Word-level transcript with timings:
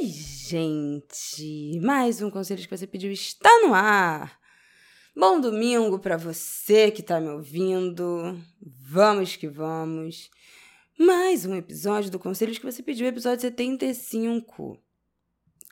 Oi, 0.00 0.06
gente! 0.06 1.78
Mais 1.82 2.22
um 2.22 2.30
conselho 2.30 2.62
que 2.62 2.76
você 2.76 2.86
pediu 2.86 3.12
está 3.12 3.50
no 3.60 3.74
ar! 3.74 4.40
Bom 5.14 5.38
domingo 5.38 5.98
para 5.98 6.16
você 6.16 6.90
que 6.90 7.02
tá 7.02 7.20
me 7.20 7.28
ouvindo. 7.28 8.40
Vamos 8.60 9.36
que 9.36 9.46
vamos. 9.46 10.30
Mais 10.98 11.44
um 11.44 11.54
episódio 11.54 12.10
do 12.10 12.18
Conselhos 12.18 12.58
que 12.58 12.64
você 12.64 12.82
pediu, 12.82 13.06
episódio 13.06 13.42
75. 13.42 14.78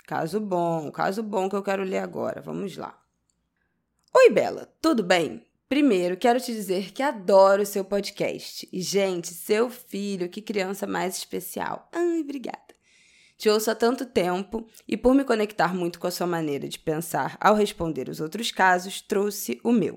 Caso 0.07 0.39
bom, 0.39 0.91
caso 0.91 1.23
bom 1.23 1.49
que 1.49 1.57
eu 1.57 1.63
quero 1.63 1.83
ler 1.83 1.99
agora. 1.99 2.43
Vamos 2.43 2.77
lá. 2.77 3.01
Oi, 4.15 4.31
Bela, 4.31 4.71
tudo 4.83 5.03
bem? 5.03 5.47
Primeiro, 5.67 6.17
quero 6.17 6.41
te 6.41 6.53
dizer 6.53 6.93
que 6.93 7.03
adoro 7.03 7.63
o 7.63 7.67
seu 7.67 7.85
podcast. 7.85 8.69
E, 8.71 8.83
gente, 8.83 9.29
seu 9.29 9.71
filho, 9.71 10.29
que 10.29 10.43
criança 10.43 10.87
mais 10.87 11.17
especial. 11.17 11.89
Ai, 11.93 12.21
obrigada. 12.21 12.70
Te 13.41 13.49
ouço 13.49 13.71
há 13.71 13.75
tanto 13.75 14.05
tempo 14.05 14.69
e, 14.87 14.99
por 14.99 15.15
me 15.15 15.25
conectar 15.25 15.75
muito 15.75 15.99
com 15.99 16.07
a 16.07 16.11
sua 16.11 16.27
maneira 16.27 16.69
de 16.69 16.79
pensar 16.79 17.39
ao 17.41 17.55
responder 17.55 18.11
os 18.11 18.21
outros 18.21 18.51
casos, 18.51 19.01
trouxe 19.01 19.59
o 19.65 19.73
meu. 19.73 19.97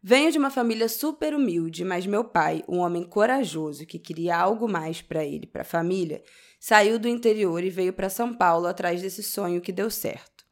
Venho 0.00 0.30
de 0.30 0.38
uma 0.38 0.48
família 0.48 0.88
super 0.88 1.34
humilde, 1.34 1.84
mas 1.84 2.06
meu 2.06 2.22
pai, 2.22 2.62
um 2.68 2.78
homem 2.78 3.02
corajoso 3.02 3.84
que 3.84 3.98
queria 3.98 4.36
algo 4.36 4.68
mais 4.68 5.02
para 5.02 5.24
ele 5.24 5.42
e 5.42 5.48
para 5.48 5.62
a 5.62 5.64
família, 5.64 6.22
saiu 6.60 7.00
do 7.00 7.08
interior 7.08 7.64
e 7.64 7.68
veio 7.68 7.92
para 7.92 8.08
São 8.08 8.32
Paulo 8.32 8.68
atrás 8.68 9.02
desse 9.02 9.24
sonho 9.24 9.60
que 9.60 9.72
deu 9.72 9.90
certo. 9.90 10.44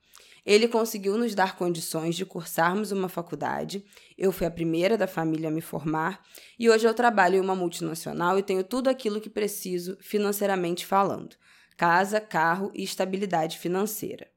Ele 0.45 0.67
conseguiu 0.67 1.17
nos 1.17 1.33
dar 1.33 1.57
condições 1.57 2.17
de 2.17 2.27
cursarmos 2.27 2.91
uma 2.91 3.09
faculdade. 3.09 3.85
Eu 4.19 4.33
fui 4.33 4.49
a 4.49 4.51
primeira 4.51 4.99
da 4.99 5.07
família 5.07 5.49
a 5.49 5.53
me 5.53 5.61
formar 5.61 6.25
e 6.59 6.69
hoje 6.69 6.89
eu 6.89 6.93
trabalho 6.93 7.37
em 7.37 7.41
uma 7.41 7.55
multinacional 7.55 8.37
e 8.37 8.43
tenho 8.43 8.65
tudo 8.65 8.91
aquilo 8.91 9.21
que 9.21 9.31
preciso 9.31 9.97
financeiramente 10.01 10.85
falando: 10.85 11.37
casa, 11.81 12.21
carro 12.21 12.71
e 12.75 12.83
estabilidade 12.83 13.57
financeira. 13.57 14.31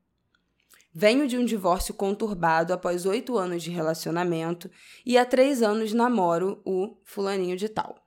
Venho 0.93 1.27
de 1.27 1.37
um 1.37 1.43
divórcio 1.43 1.93
conturbado 1.93 2.71
após 2.71 3.05
oito 3.05 3.37
anos 3.37 3.61
de 3.61 3.69
relacionamento 3.69 4.71
e 5.05 5.17
há 5.17 5.25
três 5.25 5.61
anos 5.61 5.91
namoro 5.91 6.61
o 6.63 6.95
fulaninho 7.03 7.57
de 7.57 7.67
tal. 7.67 7.97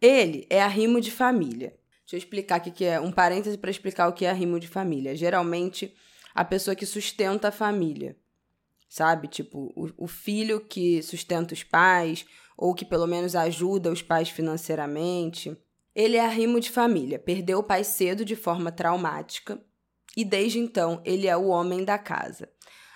Ele 0.00 0.46
é 0.48 0.62
arrimo 0.62 1.00
de 1.00 1.10
família. 1.10 1.76
Deixa 2.02 2.14
eu 2.14 2.18
explicar 2.18 2.60
o 2.60 2.62
que 2.62 2.84
é 2.84 3.00
um 3.00 3.10
parêntese 3.10 3.58
para 3.58 3.72
explicar 3.72 4.06
o 4.06 4.12
que 4.12 4.24
é 4.24 4.30
arrimo 4.30 4.60
de 4.60 4.68
família. 4.68 5.16
Geralmente, 5.16 5.92
a 6.32 6.44
pessoa 6.44 6.76
que 6.76 6.86
sustenta 6.86 7.48
a 7.48 7.50
família, 7.50 8.16
sabe? 8.88 9.26
Tipo, 9.26 9.72
o, 9.74 10.04
o 10.04 10.06
filho 10.06 10.60
que 10.60 11.02
sustenta 11.02 11.54
os 11.54 11.64
pais, 11.64 12.24
ou 12.56 12.72
que 12.72 12.84
pelo 12.84 13.08
menos 13.08 13.34
ajuda 13.34 13.90
os 13.90 14.00
pais 14.00 14.28
financeiramente. 14.28 15.58
Ele 15.94 16.16
é 16.16 16.20
arrimo 16.20 16.58
de 16.58 16.70
família, 16.70 17.18
perdeu 17.18 17.58
o 17.60 17.62
pai 17.62 17.84
cedo 17.84 18.24
de 18.24 18.34
forma 18.34 18.72
traumática 18.72 19.62
e 20.16 20.24
desde 20.24 20.58
então 20.58 21.00
ele 21.04 21.26
é 21.26 21.36
o 21.36 21.46
homem 21.46 21.84
da 21.84 21.96
casa. 21.96 22.48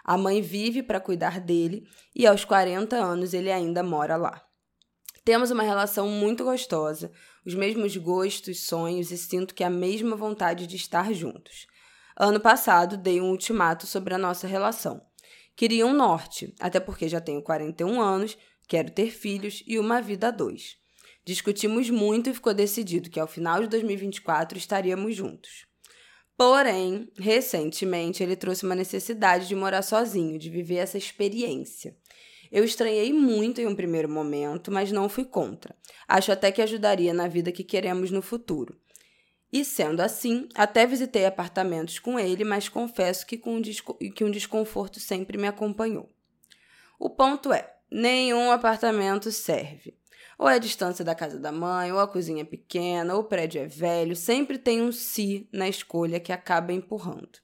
A 0.05 0.17
mãe 0.17 0.41
vive 0.41 0.83
para 0.83 0.99
cuidar 0.99 1.39
dele 1.39 1.87
e 2.15 2.27
aos 2.27 2.45
40 2.45 2.97
anos 2.97 3.35
ele 3.35 3.53
ainda 3.53 3.83
mora 3.83 4.17
lá. 4.17 4.43
Temos 5.25 5.51
uma 5.51 5.63
relação 5.63 6.09
muito 6.09 6.45
gostosa, 6.45 7.13
os 7.45 7.55
mesmos 7.55 7.97
gostos, 7.97 8.65
sonhos 8.65 9.11
e 9.11 9.19
sinto 9.19 9.55
que 9.55 9.63
a 9.63 9.71
mesma 9.71 10.17
vontade 10.17 10.67
de 10.67 10.77
estar 10.77 11.13
juntos. 11.13 11.67
Ano 12.17 12.41
passado 12.41 12.97
dei 12.97 13.21
um 13.21 13.31
ultimato 13.31 13.87
sobre 13.87 14.15
a 14.15 14.19
nossa 14.19 14.47
relação. 14.47 15.03
Queria 15.55 15.87
um 15.87 15.93
norte, 15.93 16.55
até 16.59 16.81
porque 16.81 17.09
já 17.09 17.21
tenho 17.21 17.43
41 17.43 18.01
anos, 18.01 18.39
quero 18.67 18.91
ter 18.91 19.11
filhos 19.11 19.63
e 19.67 19.79
uma 19.79 20.01
vida 20.01 20.29
a 20.29 20.31
dois. 20.31 20.78
Discutimos 21.29 21.91
muito 21.91 22.31
e 22.31 22.33
ficou 22.33 22.55
decidido 22.55 23.11
que 23.11 23.21
ao 23.21 23.27
final 23.27 23.61
de 23.61 23.67
2024 23.67 24.57
estaríamos 24.57 25.15
juntos. 25.15 25.67
Porém, 26.39 27.13
recentemente 27.19 28.23
ele 28.23 28.35
trouxe 28.35 28.65
uma 28.65 28.75
necessidade 28.75 29.47
de 29.47 29.55
morar 29.55 29.83
sozinho, 29.83 30.39
de 30.39 30.49
viver 30.49 30.77
essa 30.77 30.97
experiência. 30.97 31.95
Eu 32.51 32.65
estranhei 32.65 33.13
muito 33.13 33.61
em 33.61 33.67
um 33.67 33.75
primeiro 33.75 34.09
momento, 34.09 34.73
mas 34.73 34.91
não 34.91 35.07
fui 35.07 35.27
contra. 35.27 35.77
Acho 36.09 36.33
até 36.33 36.51
que 36.51 36.63
ajudaria 36.63 37.13
na 37.13 37.29
vida 37.29 37.53
que 37.53 37.63
queremos 37.63 38.11
no 38.11 38.23
futuro. 38.23 38.81
E 39.53 39.67
sendo 39.67 40.01
assim, 40.01 40.49
até 40.55 40.87
visitei 40.87 41.27
apartamentos 41.27 41.99
com 41.99 42.19
ele, 42.19 42.43
mas 42.43 42.71
confesso 42.71 43.27
que, 43.27 43.37
com 43.37 43.57
um, 43.57 43.63
que 44.15 44.25
um 44.25 44.31
desconforto 44.31 44.99
sempre 44.99 45.37
me 45.37 45.47
acompanhou. 45.47 46.09
O 46.99 47.11
ponto 47.11 47.53
é: 47.53 47.71
nenhum 47.91 48.51
apartamento 48.51 49.31
serve. 49.31 49.98
Ou 50.39 50.49
é 50.49 50.55
a 50.55 50.59
distância 50.59 51.05
da 51.05 51.17
casa 51.17 51.39
da 51.39 51.51
mãe, 51.51 51.93
ou 51.93 51.99
a 51.99 52.07
cozinha 52.07 52.43
é 52.43 52.45
pequena, 52.45 53.15
ou 53.15 53.23
o 53.23 53.25
prédio 53.25 53.61
é 53.61 53.67
velho, 53.67 54.15
sempre 54.15 54.57
tem 54.57 54.81
um 54.81 54.93
si 54.93 55.49
na 55.53 55.69
escolha 55.69 56.21
que 56.21 56.33
acaba 56.33 56.73
empurrando. 56.73 57.41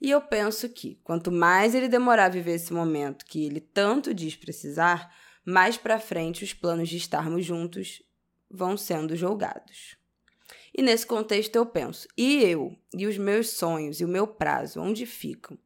E 0.00 0.10
eu 0.10 0.20
penso 0.22 0.68
que, 0.70 0.98
quanto 1.04 1.30
mais 1.30 1.74
ele 1.74 1.86
demorar 1.86 2.26
a 2.26 2.30
viver 2.30 2.54
esse 2.54 2.72
momento 2.72 3.26
que 3.26 3.44
ele 3.44 3.60
tanto 3.60 4.14
diz 4.14 4.34
precisar, 4.36 5.14
mais 5.44 5.76
para 5.76 6.00
frente 6.00 6.44
os 6.44 6.54
planos 6.54 6.88
de 6.88 6.96
estarmos 6.96 7.44
juntos 7.44 8.02
vão 8.50 8.76
sendo 8.76 9.14
julgados. 9.14 9.96
E 10.76 10.82
nesse 10.82 11.06
contexto 11.06 11.54
eu 11.56 11.66
penso, 11.66 12.08
e 12.16 12.42
eu? 12.42 12.76
E 12.96 13.06
os 13.06 13.18
meus 13.18 13.50
sonhos? 13.50 14.00
E 14.00 14.04
o 14.04 14.08
meu 14.08 14.26
prazo? 14.26 14.80
Onde 14.80 15.06
ficam? 15.06 15.58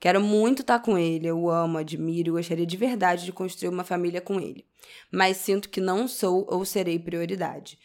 Quero 0.00 0.20
muito 0.20 0.62
estar 0.62 0.80
com 0.80 0.98
ele, 0.98 1.28
eu 1.28 1.48
amo, 1.48 1.78
admiro 1.78 2.32
gostaria 2.32 2.66
de 2.66 2.76
verdade 2.76 3.24
de 3.24 3.32
construir 3.32 3.68
uma 3.68 3.84
família 3.84 4.20
com 4.20 4.40
ele. 4.40 4.66
Mas 5.12 5.36
sinto 5.36 5.68
que 5.68 5.80
não 5.80 6.08
sou 6.08 6.46
ou 6.50 6.64
serei 6.64 6.98
prioridade 6.98 7.78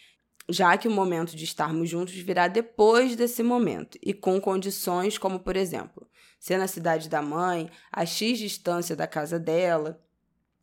já 0.47 0.77
que 0.77 0.87
o 0.87 0.91
momento 0.91 1.35
de 1.35 1.43
estarmos 1.43 1.89
juntos 1.89 2.13
virá 2.13 2.47
depois 2.47 3.15
desse 3.15 3.41
momento 3.41 3.97
e 4.01 4.13
com 4.13 4.39
condições 4.39 5.17
como, 5.17 5.39
por 5.39 5.55
exemplo, 5.55 6.07
ser 6.39 6.57
na 6.57 6.67
cidade 6.67 7.09
da 7.09 7.21
mãe, 7.21 7.69
a 7.91 8.05
X 8.05 8.37
distância 8.37 8.95
da 8.95 9.07
casa 9.07 9.39
dela. 9.39 9.99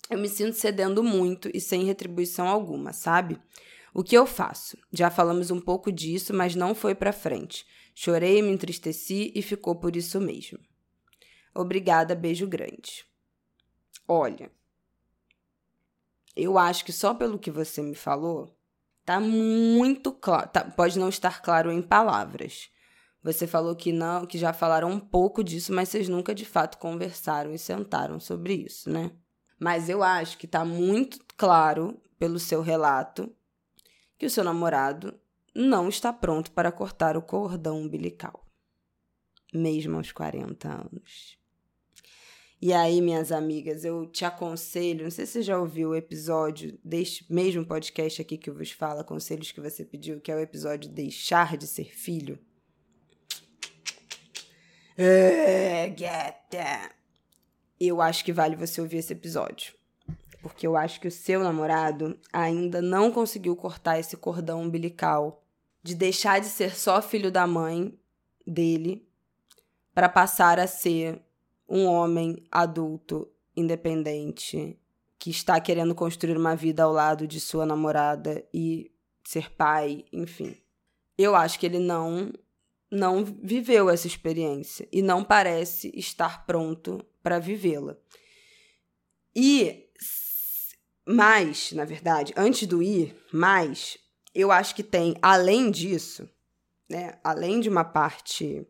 Eu 0.09 0.19
me 0.19 0.29
sinto 0.29 0.55
cedendo 0.55 1.03
muito 1.03 1.51
e 1.53 1.61
sem 1.61 1.85
retribuição 1.85 2.49
alguma, 2.49 2.93
sabe? 2.93 3.41
O 3.95 4.03
que 4.03 4.17
eu 4.17 4.25
faço? 4.25 4.77
Já 4.93 5.11
falamos 5.11 5.51
um 5.51 5.61
pouco 5.61 5.91
disso, 5.91 6.33
mas 6.33 6.55
não 6.55 6.75
foi 6.75 6.95
para 6.95 7.13
frente. 7.13 7.67
Chorei, 7.95 8.41
me 8.41 8.51
entristeci 8.51 9.33
e 9.35 9.43
ficou 9.43 9.75
por 9.75 9.97
isso 9.97 10.21
mesmo. 10.21 10.59
Obrigada, 11.55 12.15
beijo 12.15 12.47
grande. 12.47 13.07
Olha, 14.07 14.51
eu 16.35 16.59
acho 16.59 16.85
que 16.85 16.93
só 16.93 17.15
pelo 17.15 17.39
que 17.39 17.51
você 17.51 17.83
me 17.83 17.95
falou, 17.95 18.57
Tá 19.05 19.19
muito 19.19 20.13
claro, 20.13 20.49
tá, 20.49 20.65
pode 20.65 20.99
não 20.99 21.09
estar 21.09 21.43
claro 21.43 21.73
em 21.73 21.83
palavras. 21.83 22.71
Você 23.23 23.47
falou 23.47 23.75
que 23.75 23.93
não, 23.93 24.27
que 24.27 24.39
já 24.39 24.53
falaram 24.53 24.91
um 24.91 25.01
pouco 25.01 25.43
disso, 25.43 25.73
mas 25.73 25.89
vocês 25.89 26.09
nunca 26.09 26.35
de 26.35 26.45
fato 26.45 26.79
conversaram 26.79 27.53
e 27.53 27.59
sentaram 27.59 28.21
sobre 28.21 28.55
isso, 28.55 28.91
né? 28.91 29.13
Mas 29.59 29.89
eu 29.89 30.03
acho 30.03 30.39
que 30.39 30.47
tá 30.47 30.65
muito 30.65 31.19
claro 31.37 32.01
pelo 32.19 32.39
seu 32.39 32.63
relato 32.63 33.33
que 34.19 34.27
o 34.27 34.31
seu 34.31 34.45
namorado 34.45 35.19
não 35.55 35.89
está 35.89 36.13
pronto 36.13 36.53
para 36.53 36.73
cortar 36.73 37.17
o 37.17 37.23
cordão 37.23 37.81
umbilical, 37.81 38.47
mesmo 39.53 39.97
aos 39.97 40.13
40 40.13 40.69
anos. 40.69 41.39
E 42.65 42.73
aí, 42.73 43.01
minhas 43.01 43.33
amigas, 43.33 43.85
eu 43.85 44.07
te 44.07 44.25
aconselho, 44.25 45.03
não 45.03 45.11
sei 45.11 45.27
se 45.27 45.33
você 45.33 45.43
já 45.43 45.59
ouviu 45.59 45.89
o 45.89 45.97
episódio 45.97 46.79
deste 46.85 47.27
mesmo 47.29 47.67
podcast 47.67 48.23
aqui 48.23 48.39
que 48.39 48.49
eu 48.49 48.55
vos 48.55 48.71
falo, 48.71 49.03
conselhos 49.03 49.51
que 49.51 49.61
você 49.61 49.85
pediu, 49.85 50.21
que 50.21 50.31
é 50.31 50.37
o 50.37 50.39
episódio 50.39 50.89
Deixar 50.89 51.57
de 51.57 51.67
Ser 51.67 51.93
Filho. 51.93 52.39
É, 54.97 55.93
Eu 57.81 58.01
acho 58.01 58.25
que 58.25 58.33
vale 58.33 58.55
você 58.55 58.81
ouvir 58.81 58.99
esse 58.99 59.13
episódio. 59.13 59.75
Porque 60.41 60.65
eu 60.65 60.77
acho 60.77 61.01
que 61.01 61.09
o 61.09 61.13
seu 61.13 61.43
namorado 61.43 62.17
ainda 62.33 62.81
não 62.81 63.11
conseguiu 63.11 63.57
cortar 63.57 63.99
esse 63.99 64.17
cordão 64.17 64.63
umbilical 64.63 65.43
de 65.83 65.97
deixar 65.97 66.41
de 66.41 66.47
ser 66.47 66.77
só 66.77 67.03
filho 67.03 67.33
da 67.33 67.45
mãe 67.45 67.99
dele 68.47 69.05
para 69.93 70.09
passar 70.09 70.61
a 70.61 70.69
ser 70.69 71.21
um 71.73 71.87
homem 71.87 72.37
adulto, 72.51 73.27
independente, 73.57 74.79
que 75.19 75.31
está 75.31 75.59
querendo 75.59 75.95
construir 75.95 76.37
uma 76.37 76.55
vida 76.55 76.83
ao 76.83 76.93
lado 76.93 77.27
de 77.27 77.41
sua 77.41 77.65
namorada 77.65 78.45
e 78.53 78.93
ser 79.25 79.51
pai, 79.53 80.05
enfim. 80.13 80.55
eu 81.17 81.35
acho 81.35 81.59
que 81.59 81.65
ele 81.65 81.79
não 81.79 82.31
não 82.91 83.25
viveu 83.25 83.89
essa 83.89 84.07
experiência 84.07 84.87
e 84.93 85.01
não 85.01 85.25
parece 85.25 85.91
estar 85.95 86.45
pronto 86.45 87.03
para 87.23 87.39
vivê-la. 87.39 87.97
E 89.35 89.89
mais, 91.07 91.73
na 91.73 91.87
verdade, 91.87 92.35
antes 92.37 92.69
do 92.69 92.83
ir, 92.83 93.17
mais, 93.33 93.97
eu 94.35 94.53
acho 94.53 94.75
que 94.75 94.83
tem, 94.83 95.17
além 95.23 95.71
disso, 95.71 96.29
né, 96.87 97.19
além 97.25 97.61
de 97.61 97.71
uma 97.71 97.83
parte 97.83 98.67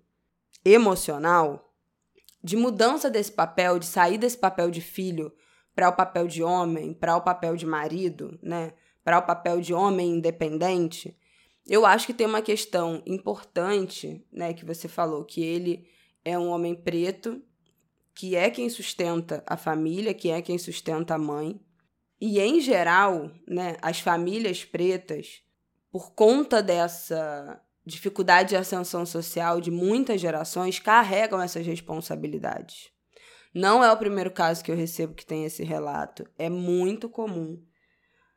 emocional, 0.64 1.71
de 2.42 2.56
mudança 2.56 3.10
desse 3.10 3.32
papel, 3.32 3.78
de 3.78 3.86
sair 3.86 4.18
desse 4.18 4.36
papel 4.36 4.70
de 4.70 4.80
filho 4.80 5.32
para 5.74 5.88
o 5.88 5.92
papel 5.92 6.26
de 6.26 6.42
homem, 6.42 6.92
para 6.92 7.16
o 7.16 7.20
papel 7.20 7.56
de 7.56 7.66
marido, 7.66 8.38
né, 8.42 8.72
para 9.04 9.18
o 9.18 9.22
papel 9.22 9.60
de 9.60 9.72
homem 9.72 10.10
independente, 10.10 11.16
eu 11.66 11.86
acho 11.86 12.06
que 12.06 12.14
tem 12.14 12.26
uma 12.26 12.42
questão 12.42 13.02
importante, 13.06 14.24
né, 14.32 14.52
que 14.52 14.64
você 14.64 14.88
falou, 14.88 15.24
que 15.24 15.42
ele 15.42 15.86
é 16.24 16.38
um 16.38 16.48
homem 16.48 16.74
preto, 16.74 17.40
que 18.14 18.36
é 18.36 18.50
quem 18.50 18.68
sustenta 18.68 19.42
a 19.46 19.56
família, 19.56 20.12
que 20.12 20.30
é 20.30 20.42
quem 20.42 20.58
sustenta 20.58 21.14
a 21.14 21.18
mãe. 21.18 21.60
E 22.20 22.40
em 22.40 22.60
geral, 22.60 23.30
né, 23.46 23.76
as 23.80 24.00
famílias 24.00 24.64
pretas, 24.64 25.42
por 25.90 26.12
conta 26.14 26.62
dessa 26.62 27.60
dificuldade 27.84 28.50
de 28.50 28.56
ascensão 28.56 29.04
social 29.04 29.60
de 29.60 29.70
muitas 29.70 30.20
gerações, 30.20 30.78
carregam 30.78 31.40
essas 31.40 31.66
responsabilidades. 31.66 32.90
Não 33.54 33.84
é 33.84 33.92
o 33.92 33.96
primeiro 33.96 34.30
caso 34.30 34.64
que 34.64 34.70
eu 34.70 34.76
recebo 34.76 35.14
que 35.14 35.26
tem 35.26 35.44
esse 35.44 35.62
relato. 35.62 36.24
É 36.38 36.48
muito 36.48 37.08
comum 37.08 37.62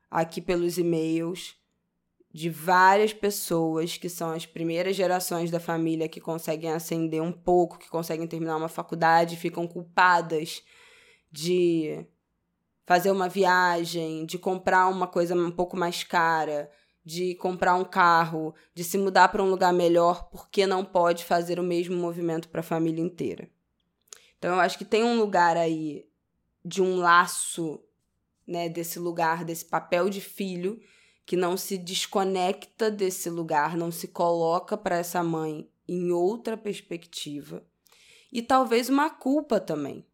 aqui 0.09 0.41
pelos 0.41 0.77
e-mails 0.77 1.55
de 2.33 2.49
várias 2.49 3.13
pessoas 3.13 3.97
que 3.97 4.09
são 4.09 4.31
as 4.31 4.45
primeiras 4.45 4.93
gerações 4.93 5.49
da 5.49 5.59
família 5.59 6.09
que 6.09 6.19
conseguem 6.19 6.69
ascender 6.69 7.23
um 7.23 7.31
pouco, 7.31 7.79
que 7.79 7.87
conseguem 7.87 8.27
terminar 8.27 8.57
uma 8.57 8.67
faculdade, 8.67 9.37
ficam 9.37 9.65
culpadas 9.65 10.61
de 11.31 12.05
fazer 12.85 13.09
uma 13.09 13.29
viagem, 13.29 14.25
de 14.25 14.37
comprar 14.37 14.87
uma 14.87 15.07
coisa 15.07 15.33
um 15.33 15.49
pouco 15.49 15.77
mais 15.77 16.03
cara, 16.03 16.69
de 17.05 17.35
comprar 17.35 17.75
um 17.75 17.85
carro, 17.85 18.55
de 18.73 18.83
se 18.83 18.97
mudar 18.97 19.27
para 19.27 19.43
um 19.43 19.49
lugar 19.49 19.71
melhor, 19.71 20.27
porque 20.29 20.65
não 20.65 20.83
pode 20.83 21.23
fazer 21.23 21.59
o 21.59 21.63
mesmo 21.63 21.95
movimento 21.95 22.49
para 22.49 22.61
a 22.61 22.63
família 22.63 23.01
inteira. 23.01 23.47
Então 24.39 24.55
eu 24.55 24.59
acho 24.59 24.77
que 24.77 24.85
tem 24.85 25.03
um 25.03 25.19
lugar 25.19 25.55
aí 25.55 26.07
de 26.63 26.81
um 26.81 26.97
laço, 26.97 27.79
né, 28.47 28.67
desse 28.67 28.97
lugar, 28.97 29.45
desse 29.45 29.65
papel 29.65 30.09
de 30.09 30.19
filho 30.19 30.81
que 31.25 31.35
não 31.35 31.55
se 31.55 31.77
desconecta 31.77 32.89
desse 32.89 33.29
lugar, 33.29 33.77
não 33.77 33.91
se 33.91 34.07
coloca 34.07 34.75
para 34.75 34.97
essa 34.97 35.23
mãe 35.23 35.69
em 35.87 36.11
outra 36.11 36.57
perspectiva. 36.57 37.63
E 38.31 38.41
talvez 38.41 38.89
uma 38.89 39.09
culpa 39.09 39.59
também. 39.59 40.05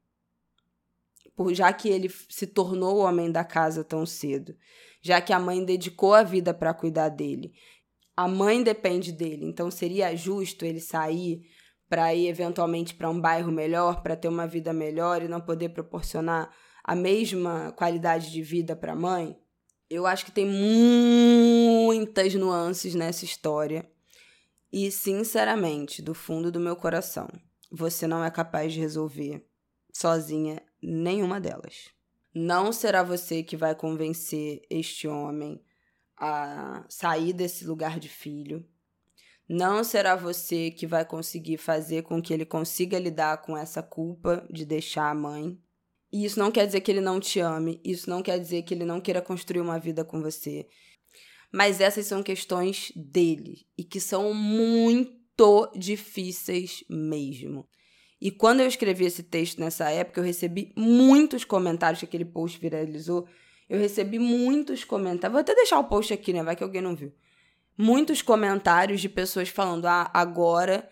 Por 1.36 1.54
já 1.54 1.72
que 1.72 1.90
ele 1.90 2.10
se 2.30 2.48
tornou 2.48 2.98
o 2.98 3.00
homem 3.00 3.32
da 3.32 3.44
casa 3.44 3.84
tão 3.84 4.06
cedo, 4.06 4.56
já 5.02 5.20
que 5.22 5.34
a 5.34 5.40
mãe 5.40 5.64
dedicou 5.64 6.14
a 6.14 6.24
vida 6.24 6.54
para 6.54 6.74
cuidar 6.74 7.10
dele. 7.10 7.54
A 8.16 8.28
mãe 8.28 8.62
depende 8.62 9.12
dele, 9.12 9.46
então 9.46 9.72
seria 9.72 10.16
justo 10.16 10.66
ele 10.66 10.80
sair 10.80 11.42
para 11.90 12.14
ir 12.14 12.28
eventualmente 12.28 12.96
para 12.96 13.10
um 13.10 13.20
bairro 13.20 13.52
melhor, 13.52 14.02
para 14.02 14.16
ter 14.16 14.28
uma 14.28 14.48
vida 14.48 14.72
melhor 14.72 15.22
e 15.22 15.28
não 15.28 15.42
poder 15.42 15.70
proporcionar 15.70 16.50
a 16.84 16.96
mesma 16.96 17.72
qualidade 17.74 18.32
de 18.32 18.42
vida 18.42 18.76
para 18.76 18.94
a 18.94 18.96
mãe? 18.96 19.38
Eu 19.90 20.06
acho 20.06 20.26
que 20.26 20.32
tem 20.32 20.46
muitas 20.46 22.34
nuances 22.34 22.96
nessa 22.96 23.26
história. 23.26 23.86
E, 24.72 24.90
sinceramente, 24.90 26.02
do 26.02 26.14
fundo 26.14 26.50
do 26.50 26.62
meu 26.62 26.78
coração, 26.78 27.28
você 27.70 28.08
não 28.08 28.24
é 28.24 28.32
capaz 28.32 28.72
de 28.72 28.80
resolver 28.80 29.46
sozinha 29.92 30.62
nenhuma 30.82 31.42
delas. 31.42 31.90
Não 32.34 32.72
será 32.72 33.04
você 33.04 33.44
que 33.44 33.58
vai 33.58 33.76
convencer 33.76 34.62
este 34.70 35.08
homem 35.08 35.62
a 36.18 36.86
sair 36.88 37.34
desse 37.34 37.66
lugar 37.66 38.00
de 38.00 38.08
filho. 38.08 38.66
Não 39.50 39.84
será 39.84 40.16
você 40.16 40.72
que 40.72 40.88
vai 40.88 41.04
conseguir 41.04 41.58
fazer 41.58 42.04
com 42.04 42.22
que 42.22 42.34
ele 42.34 42.46
consiga 42.46 42.98
lidar 42.98 43.42
com 43.42 43.58
essa 43.58 43.84
culpa 43.84 44.48
de 44.50 44.66
deixar 44.66 45.10
a 45.10 45.16
mãe. 45.16 45.60
E 46.14 46.24
isso 46.24 46.40
não 46.40 46.52
quer 46.52 46.66
dizer 46.66 46.82
que 46.82 46.92
ele 46.92 47.02
não 47.02 47.20
te 47.20 47.40
ame, 47.40 47.82
isso 47.84 48.10
não 48.10 48.22
quer 48.22 48.40
dizer 48.40 48.64
que 48.64 48.74
ele 48.74 48.86
não 48.86 49.02
queira 49.02 49.22
construir 49.22 49.62
uma 49.62 49.80
vida 49.80 50.06
com 50.06 50.22
você. 50.22 50.68
Mas 51.52 51.82
essas 51.82 52.06
são 52.06 52.24
questões 52.24 52.94
dele 52.96 53.68
e 53.78 53.84
que 53.84 54.00
são 54.00 54.34
muito 54.34 55.70
difíceis 55.76 56.84
mesmo. 56.90 57.68
E 58.22 58.30
quando 58.30 58.60
eu 58.60 58.68
escrevi 58.68 59.06
esse 59.06 59.24
texto 59.24 59.60
nessa 59.60 59.90
época, 59.90 60.20
eu 60.20 60.24
recebi 60.24 60.72
muitos 60.76 61.44
comentários 61.44 62.00
que 62.00 62.06
aquele 62.06 62.24
post 62.24 62.60
viralizou. 62.60 63.28
Eu 63.68 63.80
recebi 63.80 64.20
muitos 64.20 64.84
comentários. 64.84 65.32
Vou 65.32 65.42
até 65.42 65.56
deixar 65.56 65.80
o 65.80 65.86
post 65.86 66.14
aqui, 66.14 66.32
né? 66.32 66.44
Vai 66.44 66.56
que 66.56 66.64
alguém 66.64 66.82
não 66.82 66.96
viu. 66.96 67.12
Muitos 67.76 68.22
comentários 68.22 69.02
de 69.02 69.10
pessoas 69.10 69.50
falando: 69.50 69.88
ah, 69.88 70.12
agora 70.14 70.88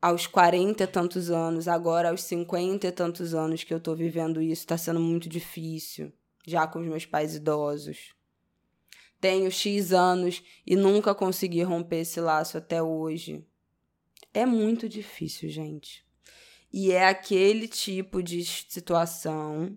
aos 0.00 0.26
40 0.26 0.82
e 0.82 0.86
tantos 0.88 1.30
anos, 1.30 1.68
agora 1.68 2.10
aos 2.10 2.24
50 2.24 2.88
e 2.88 2.90
tantos 2.90 3.32
anos 3.32 3.62
que 3.62 3.72
eu 3.72 3.78
tô 3.78 3.94
vivendo 3.94 4.42
isso, 4.42 4.66
tá 4.66 4.76
sendo 4.76 4.98
muito 4.98 5.28
difícil, 5.28 6.12
já 6.44 6.66
com 6.66 6.80
os 6.80 6.86
meus 6.88 7.06
pais 7.06 7.36
idosos. 7.36 8.12
Tenho 9.20 9.48
X 9.52 9.92
anos 9.92 10.42
e 10.66 10.74
nunca 10.74 11.14
consegui 11.14 11.62
romper 11.62 12.00
esse 12.00 12.20
laço 12.20 12.58
até 12.58 12.82
hoje. 12.82 13.46
É 14.34 14.44
muito 14.44 14.88
difícil, 14.88 15.48
gente. 15.48 16.04
E 16.72 16.90
é 16.90 17.06
aquele 17.06 17.68
tipo 17.68 18.22
de 18.22 18.44
situação 18.44 19.76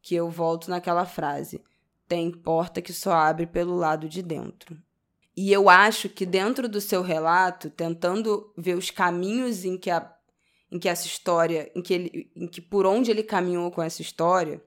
que 0.00 0.14
eu 0.14 0.30
volto 0.30 0.70
naquela 0.70 1.04
frase: 1.04 1.60
tem 2.06 2.30
porta 2.30 2.80
que 2.80 2.92
só 2.92 3.12
abre 3.12 3.46
pelo 3.46 3.74
lado 3.74 4.08
de 4.08 4.22
dentro. 4.22 4.80
E 5.36 5.52
eu 5.52 5.68
acho 5.68 6.08
que 6.08 6.26
dentro 6.26 6.68
do 6.68 6.80
seu 6.80 7.02
relato, 7.02 7.70
tentando 7.70 8.52
ver 8.56 8.76
os 8.76 8.90
caminhos 8.90 9.64
em 9.64 9.78
que, 9.78 9.90
a, 9.90 10.14
em 10.70 10.78
que 10.78 10.88
essa 10.88 11.06
história, 11.06 11.70
em 11.74 11.82
que, 11.82 11.94
ele, 11.94 12.30
em 12.36 12.46
que 12.46 12.60
por 12.60 12.84
onde 12.84 13.10
ele 13.10 13.22
caminhou 13.22 13.70
com 13.70 13.82
essa 13.82 14.02
história, 14.02 14.62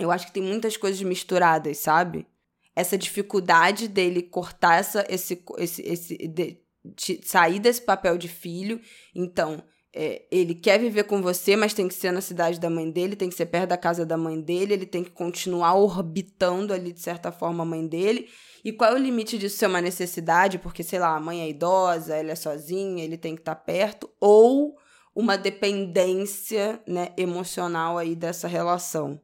eu 0.00 0.10
acho 0.10 0.26
que 0.26 0.32
tem 0.32 0.42
muitas 0.42 0.76
coisas 0.76 1.02
misturadas, 1.02 1.78
sabe? 1.78 2.26
Essa 2.74 2.96
dificuldade 2.96 3.88
dele 3.88 4.22
cortar 4.22 4.78
essa, 4.78 5.04
esse, 5.08 5.42
esse, 5.58 5.82
esse 5.82 6.16
de, 6.28 6.58
de 6.84 7.20
sair 7.24 7.58
desse 7.58 7.82
papel 7.82 8.16
de 8.16 8.28
filho. 8.28 8.80
Então, 9.14 9.62
é, 10.00 10.22
ele 10.30 10.54
quer 10.54 10.78
viver 10.78 11.02
com 11.02 11.20
você, 11.20 11.56
mas 11.56 11.74
tem 11.74 11.88
que 11.88 11.94
ser 11.94 12.12
na 12.12 12.20
cidade 12.20 12.60
da 12.60 12.70
mãe 12.70 12.88
dele, 12.88 13.16
tem 13.16 13.28
que 13.28 13.34
ser 13.34 13.46
perto 13.46 13.70
da 13.70 13.76
casa 13.76 14.06
da 14.06 14.16
mãe 14.16 14.40
dele, 14.40 14.74
ele 14.74 14.86
tem 14.86 15.02
que 15.02 15.10
continuar 15.10 15.74
orbitando 15.74 16.72
ali, 16.72 16.92
de 16.92 17.00
certa 17.00 17.32
forma, 17.32 17.64
a 17.64 17.66
mãe 17.66 17.84
dele. 17.84 18.28
E 18.64 18.72
qual 18.72 18.92
é 18.92 18.94
o 18.94 19.02
limite 19.02 19.36
disso 19.36 19.56
ser 19.56 19.66
uma 19.66 19.80
necessidade? 19.80 20.56
Porque, 20.56 20.84
sei 20.84 21.00
lá, 21.00 21.16
a 21.16 21.20
mãe 21.20 21.40
é 21.40 21.48
idosa, 21.48 22.14
ela 22.14 22.30
é 22.30 22.36
sozinha, 22.36 23.02
ele 23.02 23.16
tem 23.16 23.34
que 23.34 23.40
estar 23.40 23.56
tá 23.56 23.60
perto, 23.60 24.08
ou 24.20 24.76
uma 25.16 25.36
dependência 25.36 26.80
né, 26.86 27.08
emocional 27.16 27.98
aí 27.98 28.14
dessa 28.14 28.46
relação. 28.46 29.20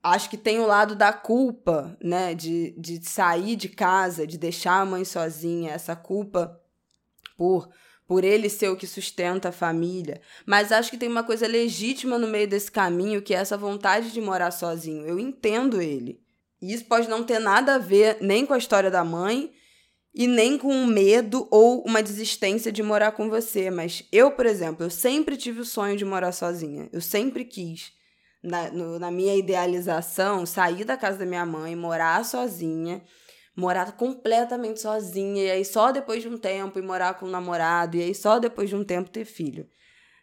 Acho 0.00 0.30
que 0.30 0.36
tem 0.36 0.60
o 0.60 0.66
lado 0.66 0.94
da 0.94 1.12
culpa, 1.12 1.98
né? 2.00 2.36
De, 2.36 2.72
de 2.78 3.04
sair 3.04 3.56
de 3.56 3.68
casa, 3.68 4.24
de 4.24 4.38
deixar 4.38 4.80
a 4.80 4.86
mãe 4.86 5.04
sozinha, 5.04 5.72
essa 5.72 5.96
culpa 5.96 6.56
por 7.36 7.68
por 8.08 8.24
ele 8.24 8.48
ser 8.48 8.70
o 8.70 8.76
que 8.76 8.86
sustenta 8.86 9.50
a 9.50 9.52
família. 9.52 10.22
Mas 10.46 10.72
acho 10.72 10.90
que 10.90 10.96
tem 10.96 11.10
uma 11.10 11.22
coisa 11.22 11.46
legítima 11.46 12.18
no 12.18 12.26
meio 12.26 12.48
desse 12.48 12.72
caminho, 12.72 13.20
que 13.20 13.34
é 13.34 13.36
essa 13.36 13.56
vontade 13.56 14.10
de 14.10 14.20
morar 14.20 14.50
sozinho. 14.50 15.06
Eu 15.06 15.20
entendo 15.20 15.82
ele. 15.82 16.18
E 16.60 16.72
isso 16.72 16.86
pode 16.86 17.06
não 17.06 17.22
ter 17.22 17.38
nada 17.38 17.74
a 17.74 17.78
ver 17.78 18.16
nem 18.22 18.46
com 18.46 18.54
a 18.54 18.58
história 18.58 18.90
da 18.90 19.04
mãe 19.04 19.52
e 20.14 20.26
nem 20.26 20.56
com 20.56 20.74
um 20.74 20.86
medo 20.86 21.46
ou 21.50 21.84
uma 21.84 22.02
desistência 22.02 22.72
de 22.72 22.82
morar 22.82 23.12
com 23.12 23.28
você. 23.28 23.70
Mas 23.70 24.02
eu, 24.10 24.30
por 24.30 24.46
exemplo, 24.46 24.86
eu 24.86 24.90
sempre 24.90 25.36
tive 25.36 25.60
o 25.60 25.64
sonho 25.66 25.94
de 25.94 26.04
morar 26.06 26.32
sozinha. 26.32 26.88
Eu 26.90 27.02
sempre 27.02 27.44
quis, 27.44 27.92
na, 28.42 28.70
no, 28.70 28.98
na 28.98 29.10
minha 29.10 29.36
idealização, 29.36 30.46
sair 30.46 30.84
da 30.84 30.96
casa 30.96 31.18
da 31.18 31.26
minha 31.26 31.44
mãe, 31.44 31.76
morar 31.76 32.24
sozinha, 32.24 33.02
morar 33.58 33.90
completamente 33.96 34.80
sozinha, 34.80 35.42
e 35.42 35.50
aí 35.50 35.64
só 35.64 35.90
depois 35.90 36.22
de 36.22 36.28
um 36.28 36.38
tempo 36.38 36.78
ir 36.78 36.82
morar 36.82 37.14
com 37.14 37.26
um 37.26 37.30
namorado, 37.30 37.96
e 37.96 38.02
aí 38.02 38.14
só 38.14 38.38
depois 38.38 38.68
de 38.68 38.76
um 38.76 38.84
tempo 38.84 39.10
ter 39.10 39.24
filho. 39.24 39.68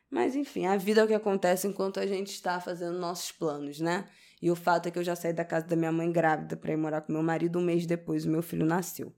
Mas 0.09 0.37
enfim, 0.37 0.65
a 0.65 0.77
vida 0.77 1.01
é 1.01 1.03
o 1.03 1.07
que 1.07 1.13
acontece 1.13 1.67
enquanto 1.67 1.99
a 1.99 2.07
gente 2.07 2.31
está 2.31 2.61
fazendo 2.61 2.97
nossos 2.97 3.33
planos, 3.33 3.81
né? 3.81 4.05
E 4.41 4.49
o 4.49 4.55
fato 4.55 4.87
é 4.87 4.91
que 4.91 4.97
eu 4.97 5.03
já 5.03 5.17
saí 5.17 5.33
da 5.33 5.43
casa 5.43 5.65
da 5.65 5.75
minha 5.75 5.91
mãe 5.91 6.09
grávida 6.09 6.55
para 6.55 6.71
ir 6.71 6.77
morar 6.77 7.01
com 7.01 7.11
meu 7.11 7.21
marido 7.21 7.59
um 7.59 7.61
mês 7.61 7.85
depois 7.85 8.25
o 8.25 8.29
meu 8.29 8.41
filho 8.41 8.65
nasceu. 8.65 9.13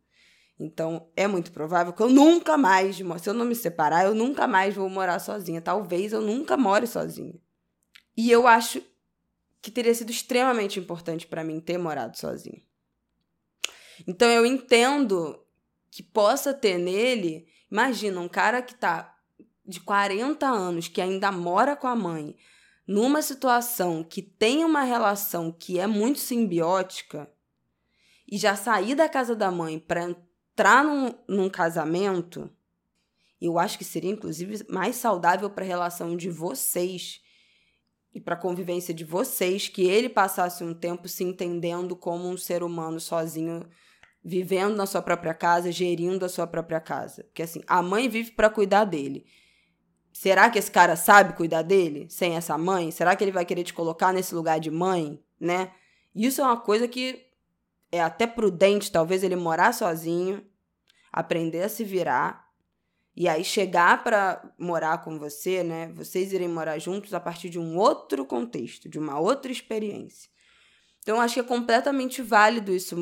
Então, 0.59 1.12
é 1.15 1.27
muito 1.27 1.51
provável 1.51 1.93
que 1.93 2.01
eu 2.01 2.09
nunca 2.09 2.57
mais, 2.57 2.95
se 2.95 3.29
eu 3.29 3.33
não 3.36 3.45
me 3.45 3.53
separar, 3.53 4.05
eu 4.05 4.15
nunca 4.15 4.47
mais 4.47 4.74
vou 4.74 4.89
morar 4.89 5.19
sozinha. 5.19 5.62
Talvez 5.62 6.12
eu 6.12 6.21
nunca 6.21 6.57
more 6.57 6.88
sozinha. 6.88 7.39
E 8.15 8.31
eu 8.31 8.47
acho 8.47 8.81
que 9.62 9.69
teria 9.69 9.93
sido 9.93 10.09
extremamente 10.09 10.79
importante 10.79 11.27
para 11.27 11.43
mim 11.43 11.59
ter 11.59 11.77
morado 11.77 12.17
sozinha. 12.17 12.66
Então, 14.05 14.29
eu 14.29 14.45
entendo 14.45 15.41
que 15.89 16.03
possa 16.03 16.53
ter 16.53 16.77
nele. 16.77 17.47
Imagina, 17.71 18.19
um 18.19 18.27
cara 18.27 18.61
que 18.61 18.75
tá 18.75 19.15
de 19.65 19.79
40 19.79 20.45
anos, 20.45 20.87
que 20.87 21.01
ainda 21.01 21.31
mora 21.31 21.75
com 21.75 21.87
a 21.87 21.95
mãe, 21.95 22.35
numa 22.87 23.21
situação 23.21 24.03
que 24.03 24.21
tem 24.21 24.63
uma 24.63 24.83
relação 24.83 25.51
que 25.51 25.79
é 25.79 25.87
muito 25.87 26.19
simbiótica, 26.19 27.29
e 28.29 28.37
já 28.37 28.55
sair 28.55 28.93
da 28.93 29.07
casa 29.07 29.35
da 29.35 29.49
mãe 29.49 29.79
para 29.79 30.03
entrar 30.03 30.83
num, 30.83 31.13
num 31.27 31.49
casamento, 31.49 32.49
eu 33.39 33.57
acho 33.57 33.77
que 33.77 33.85
seria, 33.85 34.11
inclusive, 34.11 34.65
mais 34.69 34.95
saudável 34.95 35.49
para 35.49 35.63
a 35.63 35.67
relação 35.67 36.17
de 36.17 36.29
vocês 36.29 37.21
e 38.13 38.19
para 38.19 38.33
a 38.33 38.39
convivência 38.39 38.93
de 38.93 39.05
vocês 39.05 39.69
que 39.69 39.83
ele 39.83 40.09
passasse 40.09 40.63
um 40.63 40.73
tempo 40.73 41.07
se 41.07 41.23
entendendo 41.23 41.95
como 41.95 42.27
um 42.27 42.35
ser 42.35 42.63
humano 42.63 42.99
sozinho, 42.99 43.67
vivendo 44.27 44.75
na 44.75 44.86
sua 44.86 45.01
própria 45.01 45.34
casa, 45.34 45.72
gerindo 45.72 46.25
a 46.25 46.29
sua 46.29 46.46
própria 46.46 46.81
casa. 46.81 47.24
Porque 47.24 47.41
assim, 47.41 47.62
a 47.65 47.81
mãe 47.81 48.10
vive 48.10 48.31
para 48.31 48.50
cuidar 48.50 48.84
dele. 48.84 49.25
Será 50.12 50.50
que 50.50 50.60
esse 50.60 50.69
cara 50.69 50.98
sabe 50.98 51.31
cuidar 51.31 51.62
dele 51.62 52.07
sem 52.10 52.36
essa 52.36 52.57
mãe? 52.57 52.91
Será 52.91 53.15
que 53.15 53.24
ele 53.24 53.31
vai 53.31 53.46
querer 53.46 53.63
te 53.63 53.74
colocar 53.74 54.12
nesse 54.12 54.36
lugar 54.36 54.60
de 54.60 54.69
mãe, 54.69 55.24
né? 55.39 55.72
Isso 56.13 56.41
é 56.41 56.43
uma 56.43 56.57
coisa 56.57 56.89
que 56.89 57.25
é 57.89 58.01
até 58.01 58.27
prudente, 58.27 58.91
talvez 58.91 59.24
ele 59.24 59.38
morar 59.38 59.74
sozinho, 59.74 60.46
aprender 61.10 61.62
a 61.62 61.69
se 61.69 61.86
virar 61.86 62.50
e 63.15 63.29
aí 63.29 63.46
chegar 63.46 64.03
para 64.03 64.43
morar 64.60 64.98
com 65.05 65.17
você, 65.17 65.63
né? 65.63 65.88
Vocês 65.93 66.34
irem 66.34 66.50
morar 66.50 66.79
juntos 66.79 67.13
a 67.13 67.19
partir 67.19 67.50
de 67.50 67.60
um 67.60 67.77
outro 67.77 68.25
contexto, 68.25 68.89
de 68.89 69.00
uma 69.00 69.17
outra 69.19 69.53
experiência. 69.53 70.29
Então, 71.07 71.21
acho 71.21 71.35
que 71.35 71.39
é 71.39 71.43
completamente 71.43 72.21
válido 72.21 72.69
isso, 72.69 72.97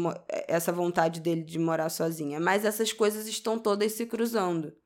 essa 0.48 0.72
vontade 0.72 1.20
dele 1.20 1.42
de 1.42 1.58
morar 1.58 1.90
sozinha. 1.90 2.40
Mas 2.40 2.64
essas 2.64 2.94
coisas 2.94 3.26
estão 3.26 3.58
todas 3.58 3.94
se 3.94 4.06
cruzando. 4.06 4.78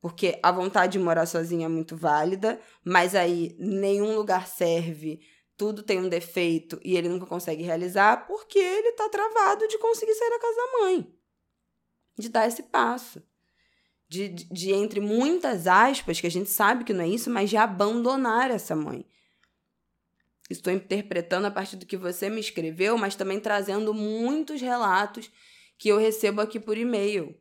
Porque 0.00 0.40
a 0.42 0.50
vontade 0.50 0.92
de 0.92 0.98
morar 0.98 1.26
sozinha 1.26 1.66
é 1.66 1.68
muito 1.68 1.94
válida, 1.94 2.58
mas 2.82 3.14
aí 3.14 3.54
nenhum 3.58 4.16
lugar 4.16 4.48
serve, 4.48 5.20
tudo 5.54 5.82
tem 5.82 5.98
um 5.98 6.08
defeito 6.08 6.80
e 6.82 6.96
ele 6.96 7.10
nunca 7.10 7.26
consegue 7.26 7.62
realizar 7.62 8.26
porque 8.26 8.58
ele 8.58 8.92
tá 8.92 9.06
travado 9.10 9.68
de 9.68 9.76
conseguir 9.76 10.14
sair 10.14 10.30
da 10.30 10.38
casa 10.38 10.56
da 10.56 10.78
mãe. 10.80 11.14
De 12.18 12.30
dar 12.30 12.48
esse 12.48 12.62
passo 12.62 13.22
de, 14.10 14.28
de, 14.28 14.44
de, 14.46 14.72
entre 14.72 14.98
muitas 14.98 15.68
aspas, 15.68 16.20
que 16.20 16.26
a 16.26 16.30
gente 16.30 16.50
sabe 16.50 16.82
que 16.82 16.92
não 16.92 17.04
é 17.04 17.08
isso, 17.08 17.30
mas 17.30 17.48
de 17.48 17.56
abandonar 17.56 18.50
essa 18.50 18.74
mãe. 18.74 19.06
Estou 20.50 20.72
interpretando 20.72 21.46
a 21.46 21.50
partir 21.50 21.76
do 21.76 21.86
que 21.86 21.96
você 21.96 22.28
me 22.28 22.40
escreveu, 22.40 22.98
mas 22.98 23.14
também 23.14 23.38
trazendo 23.38 23.94
muitos 23.94 24.60
relatos 24.60 25.30
que 25.78 25.88
eu 25.88 25.96
recebo 25.96 26.40
aqui 26.40 26.58
por 26.58 26.76
e-mail. 26.76 27.38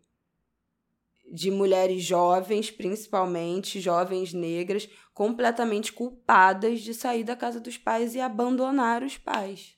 De 1.32 1.50
mulheres 1.50 2.04
jovens, 2.04 2.70
principalmente 2.70 3.82
jovens 3.82 4.32
negras, 4.32 4.88
completamente 5.12 5.92
culpadas 5.92 6.82
de 6.82 6.94
sair 6.94 7.24
da 7.24 7.36
casa 7.36 7.60
dos 7.60 7.78
pais 7.78 8.14
e 8.14 8.20
abandonar 8.20 9.02
os 9.02 9.18
pais. 9.18 9.76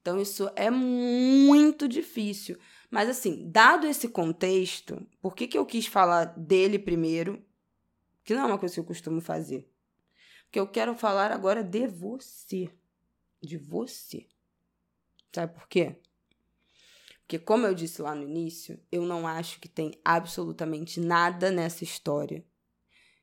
Então, 0.00 0.20
isso 0.20 0.48
é 0.54 0.70
muito 0.70 1.88
difícil. 1.88 2.56
Mas 2.90 3.08
assim, 3.08 3.50
dado 3.50 3.88
esse 3.88 4.08
contexto, 4.08 5.04
por 5.20 5.34
que, 5.34 5.48
que 5.48 5.58
eu 5.58 5.66
quis 5.66 5.86
falar 5.86 6.26
dele 6.26 6.78
primeiro? 6.78 7.44
Que 8.22 8.34
não 8.34 8.42
é 8.42 8.46
uma 8.46 8.58
coisa 8.58 8.74
que 8.74 8.80
eu 8.80 8.84
costumo 8.84 9.20
fazer. 9.20 9.68
Porque 10.54 10.60
eu 10.60 10.68
quero 10.68 10.94
falar 10.94 11.32
agora 11.32 11.64
de 11.64 11.84
você. 11.88 12.70
De 13.42 13.56
você. 13.56 14.28
Sabe 15.34 15.52
por 15.52 15.66
quê? 15.66 15.96
Porque, 17.22 17.40
como 17.40 17.66
eu 17.66 17.74
disse 17.74 18.00
lá 18.00 18.14
no 18.14 18.22
início, 18.22 18.78
eu 18.92 19.02
não 19.02 19.26
acho 19.26 19.58
que 19.58 19.68
tem 19.68 20.00
absolutamente 20.04 21.00
nada 21.00 21.50
nessa 21.50 21.82
história 21.82 22.46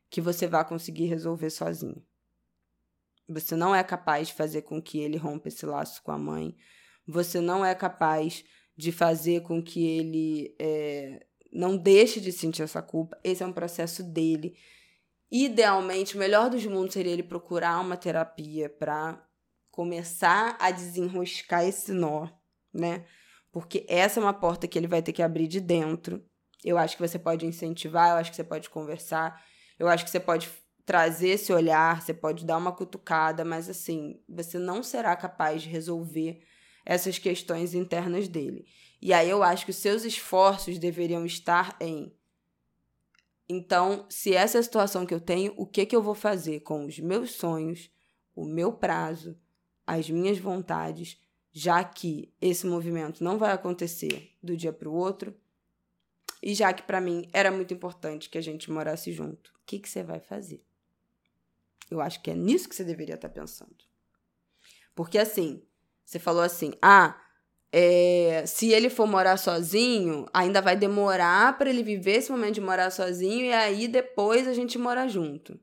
que 0.09 0.19
você 0.19 0.45
vá 0.45 0.65
conseguir 0.65 1.05
resolver 1.05 1.49
sozinho. 1.51 2.05
Você 3.29 3.55
não 3.55 3.73
é 3.73 3.81
capaz 3.81 4.27
de 4.27 4.33
fazer 4.33 4.63
com 4.63 4.81
que 4.81 4.99
ele 4.99 5.15
rompa 5.15 5.47
esse 5.47 5.65
laço 5.65 6.03
com 6.03 6.11
a 6.11 6.17
mãe. 6.17 6.53
Você 7.07 7.39
não 7.39 7.63
é 7.63 7.73
capaz 7.73 8.43
de 8.75 8.91
fazer 8.91 9.43
com 9.43 9.63
que 9.63 9.87
ele 9.87 10.53
é, 10.59 11.25
não 11.49 11.77
deixe 11.77 12.19
de 12.19 12.33
sentir 12.33 12.63
essa 12.63 12.81
culpa. 12.81 13.17
Esse 13.23 13.41
é 13.41 13.47
um 13.47 13.53
processo 13.53 14.03
dele. 14.03 14.53
Idealmente, 15.31 16.15
o 16.15 16.19
melhor 16.19 16.49
dos 16.49 16.65
mundos 16.65 16.93
seria 16.93 17.13
ele 17.13 17.23
procurar 17.23 17.79
uma 17.79 17.95
terapia 17.95 18.69
para 18.69 19.23
começar 19.69 20.57
a 20.59 20.69
desenroscar 20.71 21.63
esse 21.63 21.93
nó, 21.93 22.27
né? 22.73 23.05
Porque 23.51 23.85
essa 23.87 24.19
é 24.19 24.23
uma 24.23 24.33
porta 24.33 24.67
que 24.67 24.77
ele 24.77 24.87
vai 24.87 25.01
ter 25.01 25.13
que 25.13 25.23
abrir 25.23 25.47
de 25.47 25.61
dentro. 25.61 26.23
Eu 26.63 26.77
acho 26.77 26.97
que 26.97 27.07
você 27.07 27.17
pode 27.17 27.45
incentivar, 27.45 28.11
eu 28.11 28.15
acho 28.17 28.29
que 28.29 28.35
você 28.35 28.43
pode 28.43 28.69
conversar, 28.69 29.41
eu 29.79 29.87
acho 29.87 30.03
que 30.03 30.11
você 30.11 30.19
pode 30.19 30.49
trazer 30.85 31.29
esse 31.29 31.53
olhar, 31.53 32.01
você 32.01 32.13
pode 32.13 32.45
dar 32.45 32.57
uma 32.57 32.71
cutucada, 32.71 33.45
mas 33.45 33.69
assim, 33.69 34.21
você 34.27 34.57
não 34.57 34.83
será 34.83 35.15
capaz 35.15 35.61
de 35.61 35.69
resolver 35.69 36.41
essas 36.85 37.17
questões 37.17 37.73
internas 37.73 38.27
dele. 38.27 38.65
E 39.01 39.13
aí 39.13 39.29
eu 39.29 39.41
acho 39.41 39.65
que 39.65 39.71
os 39.71 39.77
seus 39.77 40.03
esforços 40.03 40.77
deveriam 40.77 41.25
estar 41.25 41.75
em. 41.79 42.13
Então, 43.53 44.05
se 44.09 44.33
essa 44.33 44.57
é 44.57 44.61
a 44.61 44.63
situação 44.63 45.05
que 45.05 45.13
eu 45.13 45.19
tenho, 45.19 45.53
o 45.57 45.65
que, 45.65 45.85
que 45.85 45.93
eu 45.93 46.01
vou 46.01 46.15
fazer 46.15 46.61
com 46.61 46.85
os 46.85 46.97
meus 46.99 47.31
sonhos, 47.31 47.91
o 48.33 48.45
meu 48.45 48.71
prazo, 48.71 49.37
as 49.85 50.09
minhas 50.09 50.37
vontades, 50.37 51.21
já 51.51 51.83
que 51.83 52.33
esse 52.39 52.65
movimento 52.65 53.21
não 53.21 53.37
vai 53.37 53.51
acontecer 53.51 54.31
do 54.41 54.55
dia 54.55 54.71
para 54.71 54.87
o 54.87 54.93
outro, 54.93 55.35
e 56.41 56.53
já 56.53 56.71
que 56.71 56.81
para 56.81 57.01
mim 57.01 57.27
era 57.33 57.51
muito 57.51 57.73
importante 57.73 58.29
que 58.29 58.37
a 58.37 58.41
gente 58.41 58.71
morasse 58.71 59.11
junto, 59.11 59.49
o 59.49 59.65
que, 59.65 59.79
que 59.79 59.89
você 59.89 60.01
vai 60.01 60.21
fazer? 60.21 60.63
Eu 61.89 61.99
acho 61.99 62.21
que 62.21 62.31
é 62.31 62.35
nisso 62.35 62.69
que 62.69 62.75
você 62.75 62.85
deveria 62.85 63.15
estar 63.15 63.27
pensando. 63.27 63.75
Porque 64.95 65.17
assim, 65.17 65.61
você 66.05 66.19
falou 66.19 66.41
assim: 66.41 66.71
ah, 66.81 67.20
é, 67.71 68.43
se 68.45 68.71
ele 68.73 68.89
for 68.89 69.07
morar 69.07 69.37
sozinho, 69.37 70.25
ainda 70.33 70.61
vai 70.61 70.75
demorar 70.75 71.57
para 71.57 71.69
ele 71.69 71.83
viver 71.83 72.17
esse 72.17 72.31
momento 72.31 72.55
de 72.55 72.61
morar 72.61 72.91
sozinho 72.91 73.45
e 73.45 73.53
aí 73.53 73.87
depois 73.87 74.47
a 74.47 74.53
gente 74.53 74.77
mora 74.77 75.07
junto. 75.07 75.57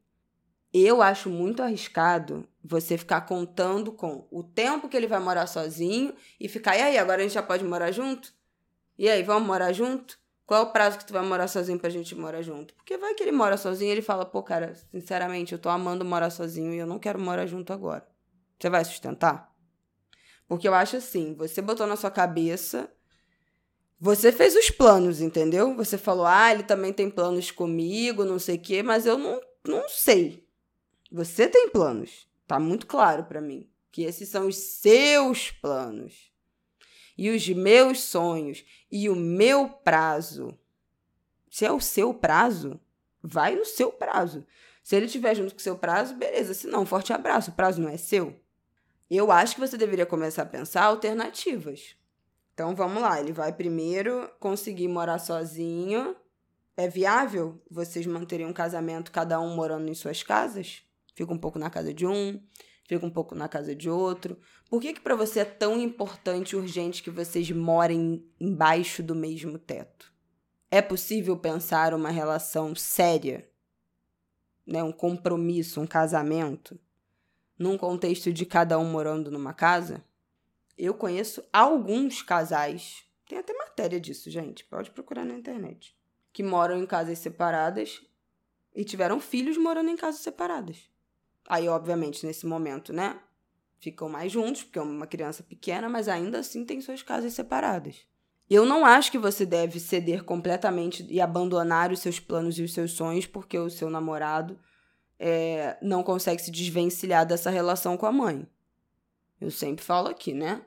Eu 0.73 1.03
acho 1.03 1.29
muito 1.29 1.63
arriscado 1.63 2.47
você 2.63 2.99
ficar 2.99 3.23
contando 3.23 3.93
com 3.93 4.27
o 4.31 4.43
tempo 4.43 4.89
que 4.89 4.97
ele 4.97 5.07
vai 5.07 5.19
morar 5.19 5.47
sozinho 5.47 6.15
e 6.39 6.49
ficar, 6.49 6.77
e 6.77 6.83
aí, 6.83 6.99
agora 6.99 7.21
a 7.21 7.23
gente 7.23 7.35
já 7.35 7.43
pode 7.43 7.65
morar 7.65 7.91
junto? 7.91 8.33
E 8.99 9.09
aí, 9.09 9.23
vamos 9.23 9.47
morar 9.47 9.73
junto? 9.73 10.19
Qual 10.45 10.63
é 10.63 10.65
o 10.65 10.73
prazo 10.73 10.99
que 10.99 11.07
tu 11.07 11.13
vai 11.13 11.23
morar 11.23 11.49
sozinho 11.49 11.79
pra 11.79 11.91
gente 11.91 12.15
morar 12.15 12.43
junto? 12.43 12.75
Porque 12.75 12.97
vai 12.97 13.15
que 13.15 13.23
ele 13.23 13.33
mora 13.33 13.57
sozinho 13.57 13.89
e 13.89 13.93
ele 13.93 14.03
fala, 14.03 14.25
pô, 14.25 14.43
cara, 14.43 14.75
sinceramente, 14.91 15.53
eu 15.53 15.59
tô 15.59 15.69
amando 15.69 16.05
morar 16.05 16.31
sozinho 16.31 16.73
e 16.73 16.79
eu 16.79 16.87
não 16.87 16.99
quero 16.99 17.19
morar 17.19 17.47
junto 17.47 17.73
agora. 17.73 18.07
Você 18.59 18.69
vai 18.69 18.85
sustentar? 18.85 19.55
Porque 20.49 20.67
eu 20.67 20.75
acho 20.75 20.97
assim, 20.97 21.35
você 21.35 21.61
botou 21.61 21.87
na 21.87 21.95
sua 21.95 22.11
cabeça, 22.11 22.91
você 24.01 24.33
fez 24.33 24.57
os 24.57 24.71
planos, 24.71 25.21
entendeu? 25.21 25.77
Você 25.77 25.99
falou, 25.99 26.25
ah, 26.25 26.51
ele 26.51 26.63
também 26.63 26.93
tem 26.93 27.11
planos 27.11 27.51
comigo, 27.51 28.25
não 28.25 28.39
sei 28.39 28.57
o 28.57 28.61
quê, 28.61 28.83
mas 28.83 29.05
eu 29.05 29.19
não, 29.19 29.41
não 29.67 29.89
sei. 29.89 30.49
Você 31.13 31.47
tem 31.47 31.69
planos. 31.69 32.27
Tá 32.47 32.59
muito 32.59 32.87
claro 32.87 33.25
para 33.25 33.43
mim 33.43 33.69
que 33.93 34.03
esses 34.03 34.29
são 34.29 34.47
os 34.47 34.57
seus 34.57 35.51
planos. 35.51 36.33
E 37.17 37.31
os 37.31 37.47
meus 37.49 38.01
sonhos 38.01 38.65
e 38.91 39.09
o 39.09 39.17
meu 39.17 39.69
prazo. 39.69 40.57
Se 41.51 41.67
é 41.67 41.73
o 41.73 41.81
seu 41.81 42.15
prazo, 42.15 42.81
vai 43.23 43.57
no 43.57 43.65
seu 43.65 43.91
prazo. 43.91 44.47
Se 44.83 44.97
ele 44.97 45.07
estiver 45.07 45.35
junto 45.35 45.53
com 45.53 45.59
o 45.59 45.63
seu 45.63 45.77
prazo, 45.77 46.15
beleza. 46.15 46.55
Se 46.55 46.67
não, 46.67 46.87
forte 46.87 47.13
abraço. 47.13 47.51
O 47.51 47.55
prazo 47.55 47.81
não 47.81 47.91
é 47.91 47.97
seu. 47.97 48.39
Eu 49.11 49.33
acho 49.33 49.55
que 49.55 49.61
você 49.61 49.77
deveria 49.77 50.05
começar 50.05 50.43
a 50.43 50.47
pensar 50.47 50.85
alternativas. 50.85 51.97
Então 52.53 52.75
vamos 52.75 53.01
lá, 53.01 53.21
ele 53.21 53.33
vai 53.33 53.53
primeiro 53.53 54.31
conseguir 54.39 54.89
morar 54.89 55.19
sozinho. 55.19 56.15
É 56.77 56.89
viável 56.89 57.63
vocês 57.71 58.07
manterem 58.07 58.47
um 58.47 58.53
casamento, 58.53 59.11
cada 59.11 59.41
um 59.41 59.55
morando 59.55 59.89
em 59.89 59.95
suas 59.95 60.23
casas? 60.23 60.83
Fica 61.15 61.33
um 61.33 61.39
pouco 61.39 61.59
na 61.59 61.71
casa 61.71 61.93
de 61.95 62.07
um, 62.07 62.41
fica 62.87 63.05
um 63.05 63.11
pouco 63.11 63.35
na 63.35 63.49
casa 63.49 63.75
de 63.75 63.89
outro. 63.89 64.39
Por 64.69 64.81
que, 64.81 64.93
que 64.93 65.01
para 65.01 65.17
você 65.17 65.41
é 65.41 65.45
tão 65.45 65.81
importante 65.81 66.53
e 66.53 66.57
urgente 66.57 67.03
que 67.03 67.11
vocês 67.11 67.51
morem 67.51 68.25
embaixo 68.39 69.03
do 69.03 69.15
mesmo 69.15 69.59
teto? 69.59 70.13
É 70.71 70.83
possível 70.83 71.37
pensar 71.37 71.95
uma 71.95 72.11
relação 72.11 72.75
séria, 72.75 73.49
né? 74.67 74.83
um 74.83 74.93
compromisso, 74.93 75.81
um 75.81 75.87
casamento, 75.87 76.79
num 77.59 77.77
contexto 77.77 78.33
de 78.33 78.47
cada 78.47 78.79
um 78.79 78.85
morando 78.85 79.31
numa 79.31 79.53
casa, 79.53 80.05
eu 80.77 80.95
conheço 80.95 81.43
alguns 81.53 82.23
casais, 82.23 83.05
tem 83.29 83.39
até 83.39 83.53
matéria 83.53 84.01
disso, 84.01 84.31
gente, 84.31 84.65
pode 84.65 84.91
procurar 84.91 85.25
na 85.25 85.35
internet, 85.35 85.97
que 86.33 86.43
moram 86.43 86.79
em 86.79 86.87
casas 86.87 87.19
separadas 87.19 88.01
e 88.75 88.85
tiveram 88.85 89.19
filhos 89.19 89.57
morando 89.57 89.91
em 89.91 89.97
casas 89.97 90.21
separadas. 90.21 90.89
Aí, 91.49 91.69
obviamente, 91.69 92.25
nesse 92.25 92.47
momento, 92.47 92.93
né, 92.93 93.19
ficam 93.81 94.09
mais 94.09 94.31
juntos, 94.31 94.63
porque 94.63 94.79
é 94.79 94.83
uma 94.83 95.07
criança 95.07 95.43
pequena, 95.43 95.89
mas 95.89 96.09
ainda 96.09 96.39
assim 96.39 96.65
tem 96.65 96.81
suas 96.81 97.03
casas 97.03 97.33
separadas. 97.33 98.07
Eu 98.51 98.65
não 98.65 98.85
acho 98.85 99.11
que 99.11 99.19
você 99.19 99.45
deve 99.45 99.79
ceder 99.79 100.25
completamente 100.25 101.07
e 101.11 101.21
abandonar 101.21 101.93
os 101.93 102.01
seus 102.01 102.19
planos 102.19 102.59
e 102.59 102.63
os 102.63 102.73
seus 102.73 102.93
sonhos 102.93 103.27
porque 103.27 103.59
o 103.59 103.69
seu 103.69 103.91
namorado 103.91 104.59
é, 105.19 105.77
não 105.83 106.03
consegue 106.03 106.41
se 106.41 106.51
desvencilhar 106.51 107.27
dessa 107.27 107.51
relação 107.51 107.97
com 107.97 108.07
a 108.07 108.13
mãe. 108.13 108.47
Eu 109.41 109.51
sempre 109.51 109.85
falo 109.85 110.09
aqui, 110.09 110.33
né? 110.33 110.63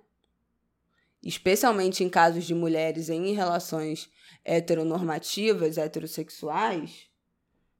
Especialmente 1.23 2.03
em 2.03 2.09
casos 2.09 2.45
de 2.45 2.55
mulheres 2.55 3.09
em 3.09 3.33
relações 3.33 4.09
heteronormativas, 4.43 5.77
heterossexuais, 5.77 7.07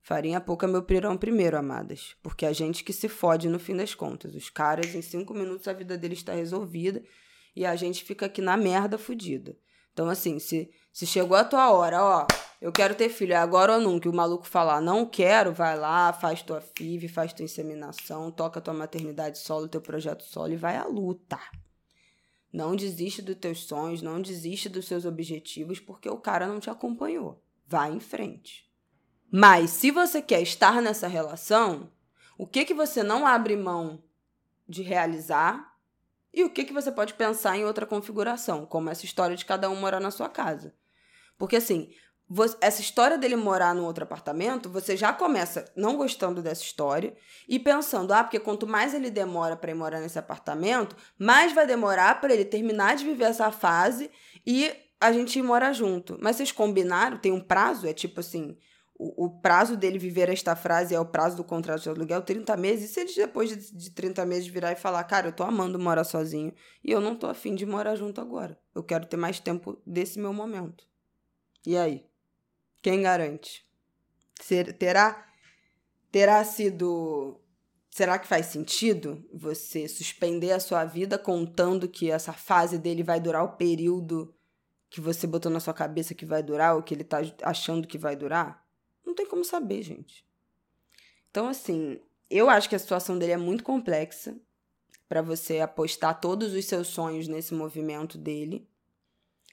farinha 0.01 0.39
pouca 0.39 0.67
meu 0.67 0.83
pirão 0.83 1.17
primeiro, 1.17 1.57
amadas. 1.57 2.15
Porque 2.21 2.45
a 2.45 2.53
gente 2.53 2.83
que 2.83 2.93
se 2.93 3.09
fode 3.09 3.49
no 3.49 3.59
fim 3.59 3.75
das 3.75 3.95
contas. 3.95 4.35
Os 4.35 4.49
caras, 4.49 4.93
em 4.93 5.01
cinco 5.01 5.33
minutos, 5.33 5.67
a 5.67 5.73
vida 5.73 5.97
deles 5.97 6.19
está 6.19 6.33
resolvida 6.33 7.03
e 7.55 7.65
a 7.65 7.75
gente 7.75 8.03
fica 8.03 8.27
aqui 8.27 8.41
na 8.41 8.55
merda 8.55 8.97
fudida. 8.97 9.57
Então, 9.91 10.07
assim, 10.09 10.39
se, 10.39 10.69
se 10.93 11.05
chegou 11.05 11.35
a 11.35 11.43
tua 11.43 11.71
hora, 11.71 12.03
ó, 12.03 12.27
eu 12.61 12.71
quero 12.71 12.93
ter 12.93 13.09
filho, 13.09 13.33
é 13.33 13.37
agora 13.37 13.73
ou 13.73 13.81
nunca, 13.81 14.07
o 14.07 14.13
maluco 14.13 14.45
falar, 14.45 14.79
não 14.79 15.03
quero, 15.03 15.51
vai 15.51 15.75
lá, 15.75 16.13
faz 16.13 16.43
tua 16.43 16.61
FIV, 16.61 17.07
faz 17.07 17.33
tua 17.33 17.43
inseminação, 17.43 18.29
toca 18.29 18.61
tua 18.61 18.73
maternidade 18.73 19.39
solo, 19.39 19.67
teu 19.67 19.81
projeto 19.81 20.23
solo 20.23 20.53
e 20.53 20.57
vai 20.57 20.77
à 20.77 20.85
luta. 20.85 21.39
Não 22.53 22.75
desiste 22.75 23.19
dos 23.21 23.35
teus 23.37 23.63
sonhos, 23.63 24.03
não 24.03 24.21
desiste 24.21 24.69
dos 24.69 24.85
seus 24.85 25.05
objetivos, 25.05 25.79
porque 25.79 26.07
o 26.07 26.17
cara 26.17 26.45
não 26.45 26.59
te 26.59 26.69
acompanhou. 26.69 27.41
Vai 27.65 27.91
em 27.91 27.99
frente. 27.99 28.69
Mas 29.31 29.71
se 29.71 29.89
você 29.89 30.21
quer 30.21 30.41
estar 30.41 30.81
nessa 30.83 31.07
relação, 31.07 31.89
o 32.37 32.45
que 32.45 32.63
que 32.63 32.73
você 32.73 33.01
não 33.01 33.25
abre 33.25 33.55
mão 33.55 34.03
de 34.67 34.83
realizar 34.83 35.75
e 36.33 36.43
o 36.43 36.49
que, 36.49 36.63
que 36.63 36.73
você 36.73 36.91
pode 36.91 37.13
pensar 37.15 37.57
em 37.57 37.65
outra 37.65 37.85
configuração, 37.85 38.65
como 38.65 38.89
essa 38.89 39.05
história 39.05 39.35
de 39.35 39.45
cada 39.45 39.69
um 39.69 39.75
morar 39.75 39.99
na 39.99 40.11
sua 40.11 40.29
casa. 40.29 40.75
Porque 41.37 41.55
assim, 41.55 41.91
essa 42.61 42.81
história 42.81 43.17
dele 43.17 43.35
morar 43.35 43.75
num 43.75 43.83
outro 43.83 44.03
apartamento, 44.03 44.69
você 44.69 44.95
já 44.95 45.11
começa 45.11 45.65
não 45.75 45.97
gostando 45.97 46.41
dessa 46.41 46.61
história 46.61 47.13
e 47.47 47.59
pensando, 47.59 48.13
ah, 48.13 48.23
porque 48.23 48.39
quanto 48.39 48.65
mais 48.65 48.93
ele 48.93 49.09
demora 49.09 49.55
para 49.55 49.71
ir 49.71 49.75
morar 49.75 49.99
nesse 49.99 50.17
apartamento, 50.17 50.95
mais 51.17 51.53
vai 51.53 51.67
demorar 51.67 52.21
para 52.21 52.33
ele 52.33 52.45
terminar 52.45 52.95
de 52.95 53.03
viver 53.03 53.25
essa 53.25 53.51
fase 53.51 54.09
e 54.45 54.71
a 54.99 55.11
gente 55.11 55.39
ir 55.39 55.41
morar 55.41 55.73
junto. 55.73 56.17
Mas 56.21 56.35
vocês 56.35 56.51
combinaram? 56.51 57.17
Tem 57.17 57.31
um 57.31 57.41
prazo? 57.41 57.87
É 57.87 57.93
tipo 57.93 58.19
assim, 58.19 58.55
o, 59.03 59.29
prazo 59.41 59.75
dele 59.75 59.97
viver 59.97 60.29
esta 60.29 60.55
frase 60.55 60.93
é 60.93 60.99
o 60.99 61.05
prazo 61.05 61.35
do 61.35 61.43
contrato 61.43 61.81
de 61.81 61.89
aluguel, 61.89 62.21
30 62.21 62.55
meses. 62.55 62.91
E 62.91 62.93
se 62.93 62.99
ele 62.99 63.13
depois 63.13 63.49
de, 63.49 63.75
de 63.75 63.89
30 63.89 64.23
meses 64.25 64.47
virar 64.47 64.71
e 64.71 64.75
falar, 64.75 65.03
cara, 65.05 65.27
eu 65.27 65.33
tô 65.33 65.43
amando 65.43 65.79
morar 65.79 66.03
sozinho 66.03 66.53
e 66.83 66.91
eu 66.91 67.01
não 67.01 67.15
tô 67.15 67.25
afim 67.25 67.55
de 67.55 67.65
morar 67.65 67.95
junto 67.95 68.21
agora. 68.21 68.57
Eu 68.75 68.83
quero 68.83 69.07
ter 69.07 69.17
mais 69.17 69.39
tempo 69.39 69.81
desse 69.85 70.19
meu 70.19 70.31
momento. 70.31 70.85
E 71.65 71.75
aí? 71.75 72.10
Quem 72.81 73.01
garante? 73.03 73.65
Ser, 74.41 74.73
terá, 74.73 75.27
terá 76.11 76.43
sido. 76.43 77.39
Será 77.89 78.17
que 78.17 78.27
faz 78.27 78.47
sentido 78.47 79.23
você 79.33 79.87
suspender 79.87 80.53
a 80.53 80.59
sua 80.59 80.85
vida 80.85 81.17
contando 81.17 81.89
que 81.89 82.09
essa 82.09 82.31
fase 82.31 82.77
dele 82.77 83.03
vai 83.03 83.19
durar 83.19 83.43
o 83.43 83.57
período 83.57 84.33
que 84.89 85.01
você 85.01 85.27
botou 85.27 85.51
na 85.51 85.59
sua 85.59 85.73
cabeça 85.73 86.15
que 86.15 86.25
vai 86.25 86.41
durar, 86.41 86.75
ou 86.75 86.83
que 86.83 86.93
ele 86.93 87.03
tá 87.03 87.19
achando 87.43 87.87
que 87.87 87.97
vai 87.97 88.15
durar? 88.15 88.65
Não 89.05 89.13
tem 89.13 89.25
como 89.25 89.43
saber, 89.43 89.83
gente. 89.83 90.25
Então, 91.29 91.47
assim, 91.47 91.99
eu 92.29 92.49
acho 92.49 92.69
que 92.69 92.75
a 92.75 92.79
situação 92.79 93.17
dele 93.17 93.33
é 93.33 93.37
muito 93.37 93.63
complexa 93.63 94.37
para 95.07 95.21
você 95.21 95.59
apostar 95.59 96.19
todos 96.19 96.53
os 96.53 96.65
seus 96.65 96.87
sonhos 96.87 97.27
nesse 97.27 97.53
movimento 97.53 98.17
dele. 98.17 98.67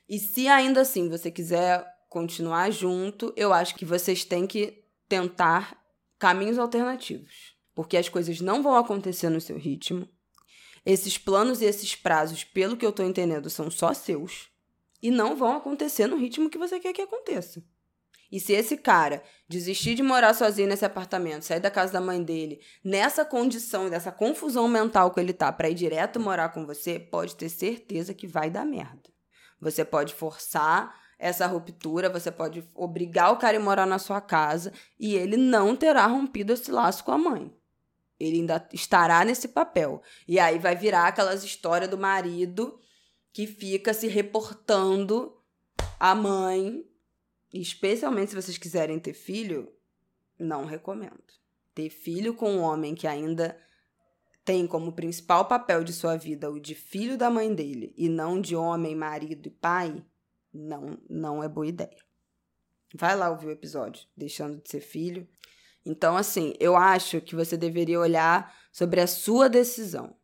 E 0.08 0.18
se 0.18 0.46
ainda 0.46 0.80
assim 0.80 1.08
você 1.08 1.30
quiser 1.30 1.84
continuar 2.08 2.70
junto, 2.70 3.32
eu 3.36 3.52
acho 3.52 3.74
que 3.74 3.84
vocês 3.84 4.24
têm 4.24 4.46
que 4.46 4.82
tentar 5.08 5.76
caminhos 6.18 6.58
alternativos. 6.58 7.56
Porque 7.74 7.96
as 7.96 8.08
coisas 8.08 8.40
não 8.40 8.62
vão 8.62 8.76
acontecer 8.76 9.28
no 9.28 9.40
seu 9.40 9.56
ritmo. 9.56 10.08
Esses 10.84 11.18
planos 11.18 11.60
e 11.60 11.64
esses 11.64 11.94
prazos, 11.94 12.44
pelo 12.44 12.76
que 12.76 12.84
eu 12.84 12.92
tô 12.92 13.02
entendendo, 13.02 13.48
são 13.50 13.70
só 13.70 13.92
seus. 13.92 14.48
E 15.02 15.10
não 15.10 15.36
vão 15.36 15.56
acontecer 15.56 16.06
no 16.06 16.16
ritmo 16.16 16.50
que 16.50 16.58
você 16.58 16.80
quer 16.80 16.92
que 16.92 17.02
aconteça. 17.02 17.62
E 18.30 18.38
se 18.38 18.52
esse 18.52 18.76
cara 18.76 19.22
desistir 19.48 19.94
de 19.94 20.02
morar 20.02 20.34
sozinho 20.34 20.68
nesse 20.68 20.84
apartamento, 20.84 21.44
sair 21.44 21.60
da 21.60 21.70
casa 21.70 21.92
da 21.92 22.00
mãe 22.00 22.22
dele, 22.22 22.60
nessa 22.84 23.24
condição, 23.24 23.88
dessa 23.88 24.12
confusão 24.12 24.68
mental 24.68 25.10
que 25.10 25.20
ele 25.20 25.32
tá 25.32 25.50
para 25.50 25.70
ir 25.70 25.74
direto 25.74 26.20
morar 26.20 26.50
com 26.50 26.66
você, 26.66 26.98
pode 26.98 27.36
ter 27.36 27.48
certeza 27.48 28.12
que 28.12 28.26
vai 28.26 28.50
dar 28.50 28.66
merda. 28.66 29.17
Você 29.60 29.84
pode 29.84 30.14
forçar 30.14 30.94
essa 31.18 31.46
ruptura, 31.46 32.08
você 32.08 32.30
pode 32.30 32.68
obrigar 32.74 33.32
o 33.32 33.36
cara 33.36 33.56
a 33.56 33.60
morar 33.60 33.86
na 33.86 33.98
sua 33.98 34.20
casa 34.20 34.72
e 34.98 35.16
ele 35.16 35.36
não 35.36 35.74
terá 35.74 36.06
rompido 36.06 36.52
esse 36.52 36.70
laço 36.70 37.04
com 37.04 37.12
a 37.12 37.18
mãe. 37.18 37.52
Ele 38.20 38.38
ainda 38.38 38.68
estará 38.72 39.24
nesse 39.24 39.48
papel. 39.48 40.02
E 40.26 40.38
aí 40.38 40.58
vai 40.58 40.76
virar 40.76 41.08
aquelas 41.08 41.44
histórias 41.44 41.90
do 41.90 41.98
marido 41.98 42.78
que 43.32 43.46
fica 43.46 43.92
se 43.92 44.06
reportando 44.06 45.36
à 45.98 46.14
mãe 46.14 46.84
especialmente 47.52 48.30
se 48.30 48.36
vocês 48.36 48.58
quiserem 48.58 48.98
ter 48.98 49.14
filho, 49.14 49.72
não 50.38 50.64
recomendo. 50.64 51.22
Ter 51.74 51.90
filho 51.90 52.34
com 52.34 52.50
um 52.50 52.60
homem 52.60 52.94
que 52.94 53.06
ainda 53.06 53.58
tem 54.48 54.66
como 54.66 54.92
principal 54.92 55.44
papel 55.44 55.84
de 55.84 55.92
sua 55.92 56.16
vida 56.16 56.50
o 56.50 56.58
de 56.58 56.74
filho 56.74 57.18
da 57.18 57.28
mãe 57.28 57.54
dele 57.54 57.92
e 57.98 58.08
não 58.08 58.40
de 58.40 58.56
homem, 58.56 58.96
marido 58.96 59.46
e 59.46 59.50
pai, 59.50 60.02
não, 60.50 60.96
não 61.06 61.44
é 61.44 61.48
boa 61.48 61.66
ideia. 61.66 61.98
Vai 62.94 63.14
lá 63.14 63.28
ouvir 63.28 63.48
o 63.48 63.50
episódio, 63.50 64.06
deixando 64.16 64.58
de 64.62 64.70
ser 64.70 64.80
filho. 64.80 65.28
Então, 65.84 66.16
assim, 66.16 66.54
eu 66.58 66.74
acho 66.74 67.20
que 67.20 67.36
você 67.36 67.58
deveria 67.58 68.00
olhar 68.00 68.56
sobre 68.72 69.02
a 69.02 69.06
sua 69.06 69.50
decisão. 69.50 70.16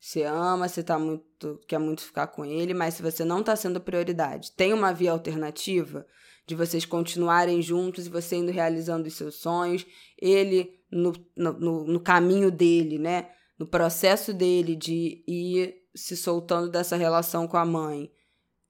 Você 0.00 0.22
ama, 0.22 0.66
você 0.66 0.82
tá 0.82 0.98
muito, 0.98 1.60
quer 1.68 1.78
muito 1.78 2.00
ficar 2.00 2.28
com 2.28 2.46
ele, 2.46 2.72
mas 2.72 2.94
se 2.94 3.02
você 3.02 3.26
não 3.26 3.40
está 3.40 3.54
sendo 3.56 3.78
prioridade, 3.78 4.52
tem 4.52 4.72
uma 4.72 4.90
via 4.90 5.12
alternativa, 5.12 6.06
de 6.46 6.54
vocês 6.54 6.86
continuarem 6.86 7.60
juntos 7.60 8.06
e 8.06 8.10
você 8.10 8.36
indo 8.36 8.50
realizando 8.50 9.06
os 9.06 9.14
seus 9.14 9.34
sonhos, 9.34 9.84
ele 10.18 10.80
no, 10.90 11.12
no, 11.36 11.84
no 11.84 12.00
caminho 12.00 12.50
dele, 12.50 12.98
né? 12.98 13.35
No 13.58 13.66
processo 13.66 14.34
dele 14.34 14.76
de 14.76 15.24
ir 15.26 15.86
se 15.94 16.16
soltando 16.16 16.68
dessa 16.68 16.96
relação 16.96 17.48
com 17.48 17.56
a 17.56 17.64
mãe. 17.64 18.12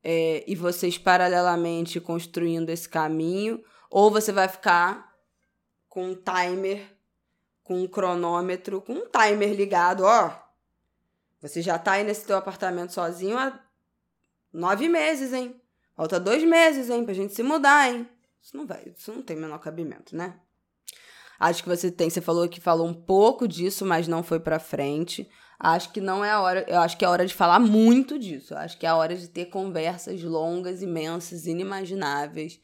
É, 0.02 0.44
e 0.46 0.54
vocês 0.54 0.96
paralelamente 0.96 2.00
construindo 2.00 2.70
esse 2.70 2.88
caminho, 2.88 3.62
ou 3.90 4.10
você 4.10 4.30
vai 4.30 4.46
ficar 4.46 5.12
com 5.88 6.10
um 6.10 6.14
timer, 6.14 6.96
com 7.64 7.82
um 7.82 7.88
cronômetro, 7.88 8.80
com 8.80 8.92
um 8.92 9.06
timer 9.08 9.52
ligado, 9.52 10.04
ó. 10.04 10.32
Você 11.40 11.60
já 11.60 11.78
tá 11.78 11.92
aí 11.92 12.04
nesse 12.04 12.24
teu 12.24 12.36
apartamento 12.36 12.92
sozinho 12.92 13.36
há 13.36 13.60
nove 14.52 14.88
meses, 14.88 15.32
hein? 15.32 15.60
Falta 15.96 16.20
dois 16.20 16.44
meses, 16.44 16.88
hein, 16.88 17.04
pra 17.04 17.14
gente 17.14 17.34
se 17.34 17.42
mudar, 17.42 17.90
hein? 17.90 18.08
Isso 18.40 18.56
não 18.56 18.66
vai, 18.66 18.92
isso 18.96 19.12
não 19.12 19.22
tem 19.22 19.36
menor 19.36 19.58
cabimento, 19.58 20.14
né? 20.14 20.38
Acho 21.38 21.62
que 21.62 21.68
você 21.68 21.90
tem, 21.90 22.08
você 22.08 22.20
falou 22.20 22.48
que 22.48 22.60
falou 22.60 22.86
um 22.86 22.94
pouco 22.94 23.46
disso, 23.46 23.84
mas 23.84 24.08
não 24.08 24.22
foi 24.22 24.40
pra 24.40 24.58
frente. 24.58 25.28
Acho 25.58 25.92
que 25.92 26.00
não 26.00 26.24
é 26.24 26.30
a 26.30 26.40
hora, 26.40 26.64
eu 26.68 26.80
acho 26.80 26.96
que 26.96 27.04
é 27.04 27.08
a 27.08 27.10
hora 27.10 27.26
de 27.26 27.34
falar 27.34 27.58
muito 27.58 28.18
disso. 28.18 28.54
Acho 28.54 28.78
que 28.78 28.86
é 28.86 28.88
a 28.88 28.96
hora 28.96 29.14
de 29.14 29.28
ter 29.28 29.46
conversas 29.46 30.22
longas, 30.22 30.82
imensas, 30.82 31.46
inimagináveis. 31.46 32.60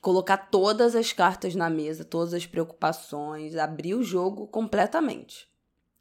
Colocar 0.00 0.36
todas 0.36 0.94
as 0.94 1.12
cartas 1.12 1.54
na 1.54 1.68
mesa, 1.68 2.04
todas 2.04 2.32
as 2.32 2.46
preocupações, 2.46 3.56
abrir 3.56 3.94
o 3.94 4.02
jogo 4.02 4.46
completamente. 4.46 5.48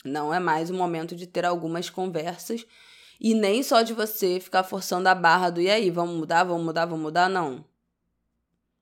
Não 0.05 0.33
é 0.33 0.39
mais 0.39 0.69
o 0.69 0.73
momento 0.73 1.15
de 1.15 1.25
ter 1.25 1.45
algumas 1.45 1.89
conversas 1.89 2.65
e 3.19 3.33
nem 3.33 3.63
só 3.63 3.81
de 3.81 3.93
você 3.93 4.39
ficar 4.39 4.63
forçando 4.63 5.09
a 5.09 5.15
barra 5.15 5.49
do 5.49 5.59
e 5.59 5.69
aí, 5.69 5.89
vamos 5.89 6.15
mudar, 6.15 6.43
vamos 6.43 6.63
mudar, 6.63 6.85
vamos 6.85 7.01
mudar, 7.01 7.27
não. 7.27 7.65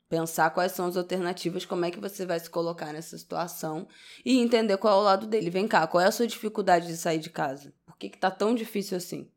Pensar 0.08 0.52
quais 0.52 0.72
são 0.72 0.86
as 0.86 0.96
alternativas, 0.96 1.66
como 1.66 1.84
é 1.86 1.92
que 1.92 2.00
você 2.00 2.26
vai 2.26 2.40
se 2.40 2.50
colocar 2.50 2.94
nessa 2.94 3.18
situação 3.18 3.88
e 4.24 4.40
entender 4.40 4.78
qual 4.78 5.00
é 5.00 5.02
o 5.02 5.04
lado 5.04 5.26
dele. 5.26 5.50
Vem 5.50 5.68
cá, 5.68 5.88
qual 5.88 6.02
é 6.02 6.08
a 6.08 6.12
sua 6.12 6.28
dificuldade 6.28 6.88
de 6.88 6.96
sair 6.96 7.18
de 7.18 7.30
casa? 7.30 7.74
Por 7.86 7.98
que, 7.98 8.10
que 8.10 8.18
tá 8.18 8.30
tão 8.30 8.54
difícil 8.54 8.98
assim? 8.98 9.30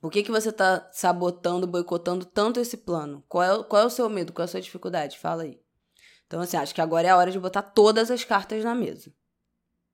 Por 0.00 0.10
que, 0.10 0.22
que 0.22 0.30
você 0.30 0.52
tá 0.52 0.88
sabotando, 0.92 1.66
boicotando 1.66 2.26
tanto 2.26 2.60
esse 2.60 2.76
plano? 2.76 3.24
Qual 3.28 3.42
é, 3.42 3.64
qual 3.64 3.82
é 3.82 3.86
o 3.86 3.90
seu 3.90 4.08
medo? 4.10 4.32
Qual 4.32 4.42
é 4.42 4.46
a 4.46 4.48
sua 4.48 4.60
dificuldade? 4.60 5.18
Fala 5.18 5.44
aí. 5.44 5.58
Então, 6.26 6.40
assim, 6.40 6.56
acho 6.56 6.74
que 6.74 6.80
agora 6.80 7.08
é 7.08 7.10
a 7.10 7.16
hora 7.16 7.30
de 7.30 7.38
botar 7.38 7.62
todas 7.62 8.10
as 8.10 8.24
cartas 8.24 8.64
na 8.64 8.74
mesa. 8.74 9.12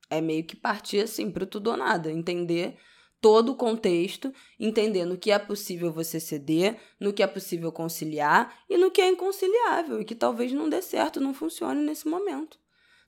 É 0.08 0.20
meio 0.20 0.44
que 0.44 0.56
partir 0.56 1.00
assim 1.00 1.30
pro 1.30 1.46
tudo 1.46 1.70
ou 1.70 1.76
nada. 1.76 2.10
Entender 2.10 2.76
todo 3.20 3.52
o 3.52 3.54
contexto, 3.54 4.32
entendendo 4.58 5.18
que 5.18 5.30
é 5.30 5.38
possível 5.38 5.92
você 5.92 6.18
ceder, 6.18 6.78
no 6.98 7.12
que 7.12 7.22
é 7.22 7.26
possível 7.26 7.70
conciliar 7.70 8.58
e 8.68 8.76
no 8.76 8.90
que 8.90 9.00
é 9.00 9.08
inconciliável 9.08 10.00
e 10.00 10.04
que 10.04 10.14
talvez 10.14 10.52
não 10.52 10.68
dê 10.68 10.80
certo, 10.80 11.20
não 11.20 11.34
funcione 11.34 11.82
nesse 11.82 12.08
momento. 12.08 12.58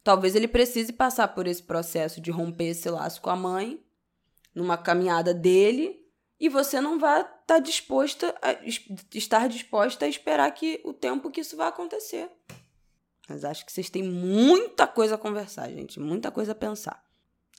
Talvez 0.04 0.34
ele 0.34 0.48
precise 0.48 0.92
passar 0.92 1.28
por 1.28 1.46
esse 1.46 1.62
processo 1.62 2.20
de 2.20 2.30
romper 2.30 2.70
esse 2.70 2.90
laço 2.90 3.20
com 3.20 3.30
a 3.30 3.36
mãe, 3.36 3.82
numa 4.54 4.76
caminhada 4.76 5.32
dele, 5.32 6.02
e 6.38 6.48
você 6.48 6.80
não 6.80 6.98
vai 6.98 7.20
estar 7.20 7.38
tá 7.46 7.58
disposta 7.60 8.34
a, 8.42 8.52
estar 9.14 9.48
disposta 9.48 10.04
a 10.04 10.08
esperar 10.08 10.50
que 10.50 10.80
o 10.84 10.92
tempo 10.92 11.30
que 11.30 11.40
isso 11.40 11.56
vai 11.56 11.68
acontecer. 11.68 12.28
Mas 13.28 13.44
acho 13.44 13.64
que 13.64 13.72
vocês 13.72 13.88
têm 13.88 14.02
muita 14.02 14.86
coisa 14.86 15.14
a 15.14 15.18
conversar, 15.18 15.70
gente, 15.70 16.00
muita 16.00 16.30
coisa 16.30 16.52
a 16.52 16.56
pensar. 16.56 17.02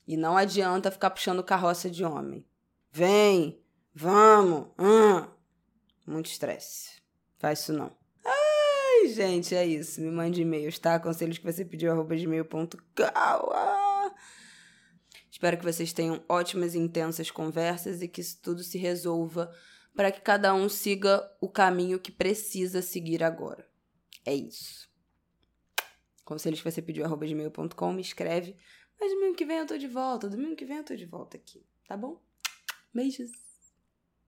E 0.07 0.17
não 0.17 0.35
adianta 0.35 0.91
ficar 0.91 1.09
puxando 1.09 1.43
carroça 1.43 1.89
de 1.89 2.03
homem. 2.03 2.45
Vem, 2.91 3.59
vamos, 3.93 4.67
hum. 4.77 5.25
muito 6.05 6.27
estresse. 6.27 7.01
Faz 7.39 7.59
isso 7.59 7.73
não. 7.73 7.91
Ai, 8.25 9.07
gente, 9.09 9.55
é 9.55 9.65
isso. 9.65 10.01
Me 10.01 10.11
mande 10.11 10.41
e-mails, 10.41 10.77
tá? 10.79 10.99
Conselhos 10.99 11.37
que 11.37 11.43
você 11.43 11.65
pediu, 11.65 11.91
arroba 11.91 12.15
gmail.com. 12.15 12.77
Espero 15.29 15.57
que 15.57 15.65
vocês 15.65 15.91
tenham 15.91 16.23
ótimas 16.29 16.75
e 16.75 16.79
intensas 16.79 17.31
conversas 17.31 18.01
e 18.01 18.07
que 18.07 18.21
isso 18.21 18.39
tudo 18.41 18.63
se 18.63 18.77
resolva 18.77 19.51
para 19.95 20.11
que 20.11 20.21
cada 20.21 20.53
um 20.53 20.69
siga 20.69 21.29
o 21.41 21.49
caminho 21.49 21.99
que 21.99 22.11
precisa 22.11 22.81
seguir 22.81 23.23
agora. 23.23 23.67
É 24.25 24.33
isso. 24.33 24.89
Conselhos 26.23 26.61
que 26.61 26.71
você 26.71 26.81
pediu, 26.81 27.03
arroba 27.03 27.25
gmail.com, 27.25 27.93
me 27.93 28.01
escreve. 28.01 28.55
Mas 28.99 29.11
domingo 29.11 29.35
que 29.35 29.45
vem 29.45 29.57
eu 29.57 29.67
tô 29.67 29.77
de 29.77 29.87
volta, 29.87 30.29
domingo 30.29 30.55
que 30.55 30.65
vem 30.65 30.77
eu 30.77 30.83
tô 30.83 30.95
de 30.95 31.05
volta 31.05 31.37
aqui, 31.37 31.65
tá 31.87 31.97
bom? 31.97 32.21
Beijos! 32.93 33.42